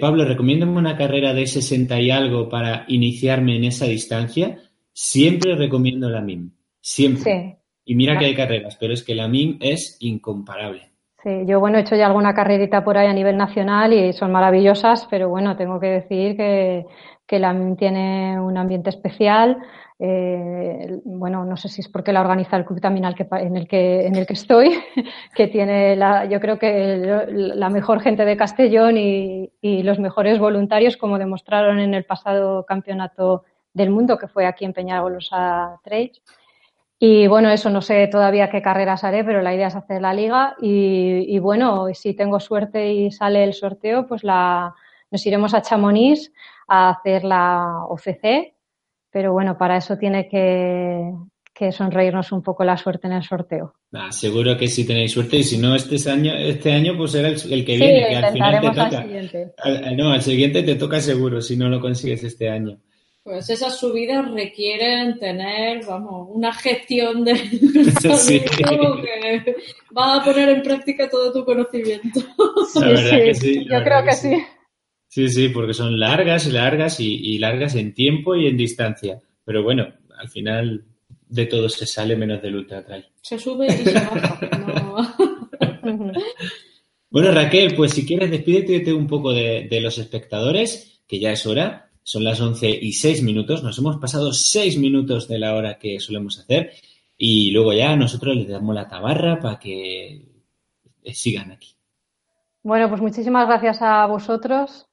[0.00, 4.60] Pablo, recomiéndame una carrera de 60 y algo para iniciarme en esa distancia,
[4.98, 7.58] Siempre recomiendo la MIM, siempre.
[7.84, 10.90] Y mira que hay carreras, pero es que la MIM es incomparable.
[11.44, 15.08] Yo bueno, he hecho ya alguna carrerita por ahí a nivel nacional y son maravillosas,
[15.10, 16.86] pero bueno, tengo que decir que,
[17.40, 19.58] la MIM tiene un ambiente especial.
[19.98, 24.06] Eh, bueno, no sé si es porque la organiza el club también en el que
[24.06, 24.78] en el que estoy,
[25.34, 30.38] que tiene la, yo creo que la mejor gente de Castellón y, y los mejores
[30.38, 33.42] voluntarios, como demostraron en el pasado campeonato
[33.74, 36.22] del mundo, que fue aquí en Peñagolosa Trails.
[36.98, 40.14] Y bueno, eso no sé todavía qué carreras haré, pero la idea es hacer la
[40.14, 40.56] liga.
[40.60, 44.74] Y, bueno, si tengo suerte y sale el sorteo, pues la,
[45.10, 46.32] nos iremos a Chamonix
[46.68, 48.54] a hacer la OCC.
[49.10, 51.12] Pero bueno, para eso tiene que,
[51.70, 53.74] sonreírnos un poco la suerte en el sorteo.
[54.10, 57.64] seguro que sí tenéis suerte y si no este año, este año pues será el,
[57.64, 59.06] que viene, que al final te toca.
[59.96, 62.78] no, al siguiente te toca seguro si no lo consigues este año.
[63.26, 67.34] Pues esas subidas requieren tener, vamos, una gestión de
[68.20, 68.38] Sí.
[68.38, 69.56] que
[69.98, 72.20] va a poner en práctica todo tu conocimiento.
[72.76, 74.28] La verdad que sí, la yo verdad creo que que sí.
[74.36, 74.46] sí.
[75.08, 79.20] Sí, sí, porque son largas y largas y, y largas en tiempo y en distancia.
[79.44, 80.84] Pero bueno, al final
[81.28, 83.06] de todo se sale menos del ultra trail.
[83.22, 84.38] Se sube y se baja.
[85.82, 86.12] No.
[87.08, 91.46] Bueno, Raquel, pues si quieres despídete un poco de, de los espectadores, que ya es
[91.46, 91.90] hora.
[92.08, 93.64] Son las 11 y 6 minutos.
[93.64, 96.70] Nos hemos pasado 6 minutos de la hora que solemos hacer.
[97.18, 100.22] Y luego ya nosotros les damos la tabarra para que
[101.02, 101.74] eh, sigan aquí.
[102.62, 104.86] Bueno, pues muchísimas gracias a vosotros.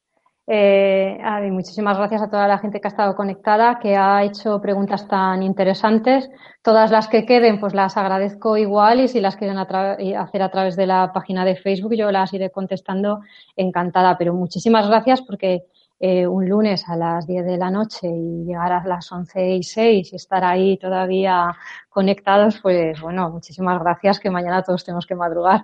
[0.48, 4.60] Eh, y muchísimas gracias a toda la gente que ha estado conectada, que ha hecho
[4.60, 6.32] preguntas tan interesantes.
[6.64, 10.76] Todas las que queden, pues las agradezco igual y si las quieren hacer a través
[10.76, 13.20] de la página de Facebook, yo las iré contestando
[13.56, 14.18] encantada.
[14.18, 15.68] Pero muchísimas gracias porque
[16.00, 19.64] eh, un lunes a las 10 de la noche y llegar a las 11 y
[19.64, 21.56] 6 y estar ahí todavía
[21.90, 25.64] conectados, pues bueno, muchísimas gracias que mañana todos tenemos que madrugar.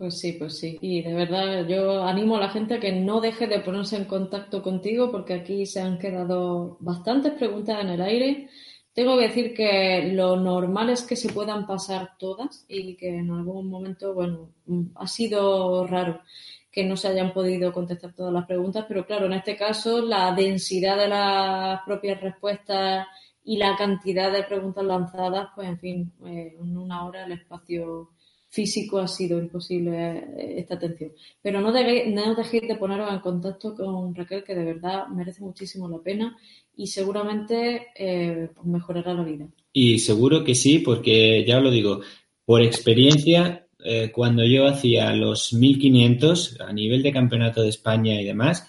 [0.00, 0.78] Pues sí, pues sí.
[0.80, 4.06] Y de verdad, yo animo a la gente a que no deje de ponerse en
[4.06, 8.48] contacto contigo porque aquí se han quedado bastantes preguntas en el aire.
[8.94, 13.30] Tengo que decir que lo normal es que se puedan pasar todas y que en
[13.30, 14.52] algún momento, bueno,
[14.94, 16.22] ha sido raro
[16.70, 20.32] que no se hayan podido contestar todas las preguntas, pero claro, en este caso la
[20.34, 23.06] densidad de las propias respuestas
[23.44, 28.10] y la cantidad de preguntas lanzadas, pues en fin, eh, en una hora el espacio
[28.48, 31.12] físico ha sido imposible eh, esta atención.
[31.42, 35.42] Pero no, debe- no dejéis de poneros en contacto con Raquel, que de verdad merece
[35.42, 36.36] muchísimo la pena
[36.76, 39.46] y seguramente eh, os mejorará la vida.
[39.72, 42.00] Y seguro que sí, porque ya os lo digo,
[42.44, 48.24] por experiencia, eh, cuando yo hacía los 1500 a nivel de campeonato de España y
[48.24, 48.66] demás,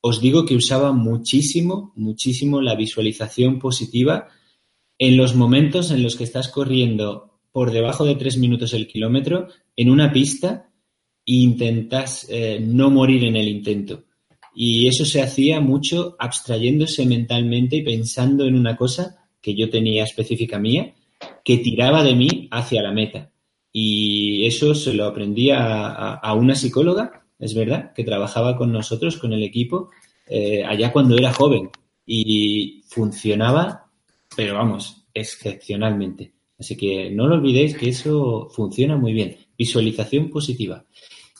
[0.00, 4.28] os digo que usaba muchísimo, muchísimo la visualización positiva
[4.98, 9.48] en los momentos en los que estás corriendo por debajo de tres minutos el kilómetro
[9.76, 10.70] en una pista
[11.26, 14.04] e intentas eh, no morir en el intento.
[14.54, 20.04] Y eso se hacía mucho abstrayéndose mentalmente y pensando en una cosa que yo tenía
[20.04, 20.94] específica mía,
[21.44, 23.30] que tiraba de mí hacia la meta.
[23.74, 29.18] Y eso se lo aprendí a, a- una psicóloga, es verdad, que trabajaba con nosotros,
[29.18, 29.90] con el equipo,
[30.28, 31.70] eh, allá cuando era joven.
[32.06, 33.90] Y funcionaba,
[34.36, 36.34] pero vamos, excepcionalmente.
[36.58, 39.36] Así que no lo olvidéis que eso funciona muy bien.
[39.58, 40.84] Visualización positiva.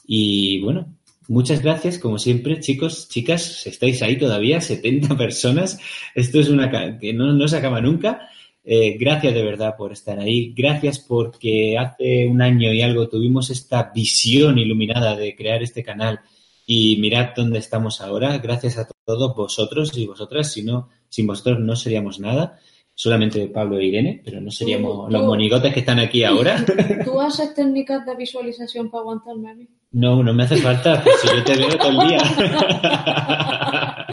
[0.07, 0.97] Y bueno,
[1.29, 5.79] muchas gracias, como siempre, chicos, chicas, estáis ahí todavía, 70 personas.
[6.15, 8.29] Esto es una que no, no se acaba nunca.
[8.67, 10.55] Eh, gracias de verdad por estar ahí.
[10.57, 16.21] Gracias porque hace un año y algo tuvimos esta visión iluminada de crear este canal
[16.67, 18.39] y mirad dónde estamos ahora.
[18.39, 20.53] Gracias a todos vosotros y vosotras.
[20.53, 22.59] Si no, sin vosotros no seríamos nada.
[22.97, 26.65] Solamente Pablo e Irene, pero no seríamos los monigotes que están aquí ahora.
[27.05, 29.69] ¿Tú haces técnicas de visualización para aguantarme a mí?
[29.91, 32.21] No, no me hace falta, pues si yo te veo todo el día.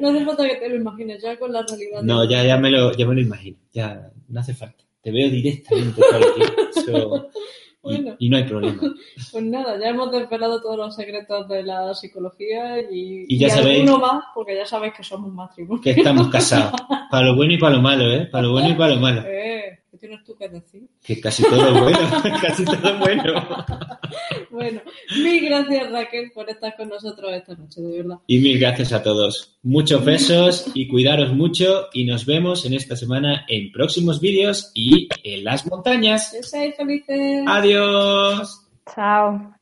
[0.00, 2.02] No hace falta que te lo imagines, ya con la realidad.
[2.02, 3.56] No, ya, ya, me lo, ya me lo imagino.
[3.72, 4.84] Ya no hace falta.
[5.00, 7.30] Te veo directamente todo el día.
[7.82, 8.14] Bueno.
[8.18, 8.80] y no hay problema.
[9.32, 13.80] Pues nada, ya hemos desvelado todos los secretos de la psicología y, Y ya sabéis-
[13.80, 15.82] alguno más, porque ya sabéis que somos matrimonio.
[15.82, 16.72] Que estamos casados.
[17.10, 18.26] Para lo bueno y para lo malo, ¿eh?
[18.26, 19.22] Para lo bueno y para lo malo.
[19.26, 20.36] Eh, ¿Qué tienes tú
[21.00, 21.98] que casi todo bueno.
[22.42, 23.46] Casi todo bueno.
[24.50, 24.82] Bueno,
[25.16, 28.18] mil gracias Raquel por estar con nosotros esta noche, de verdad.
[28.26, 29.58] Y mil gracias a todos.
[29.62, 31.88] Muchos besos y cuidaros mucho.
[31.94, 36.32] Y nos vemos en esta semana en próximos vídeos y en las montañas.
[36.32, 37.44] Que seáis felices.
[37.46, 38.68] Adiós.
[38.94, 39.54] Chao.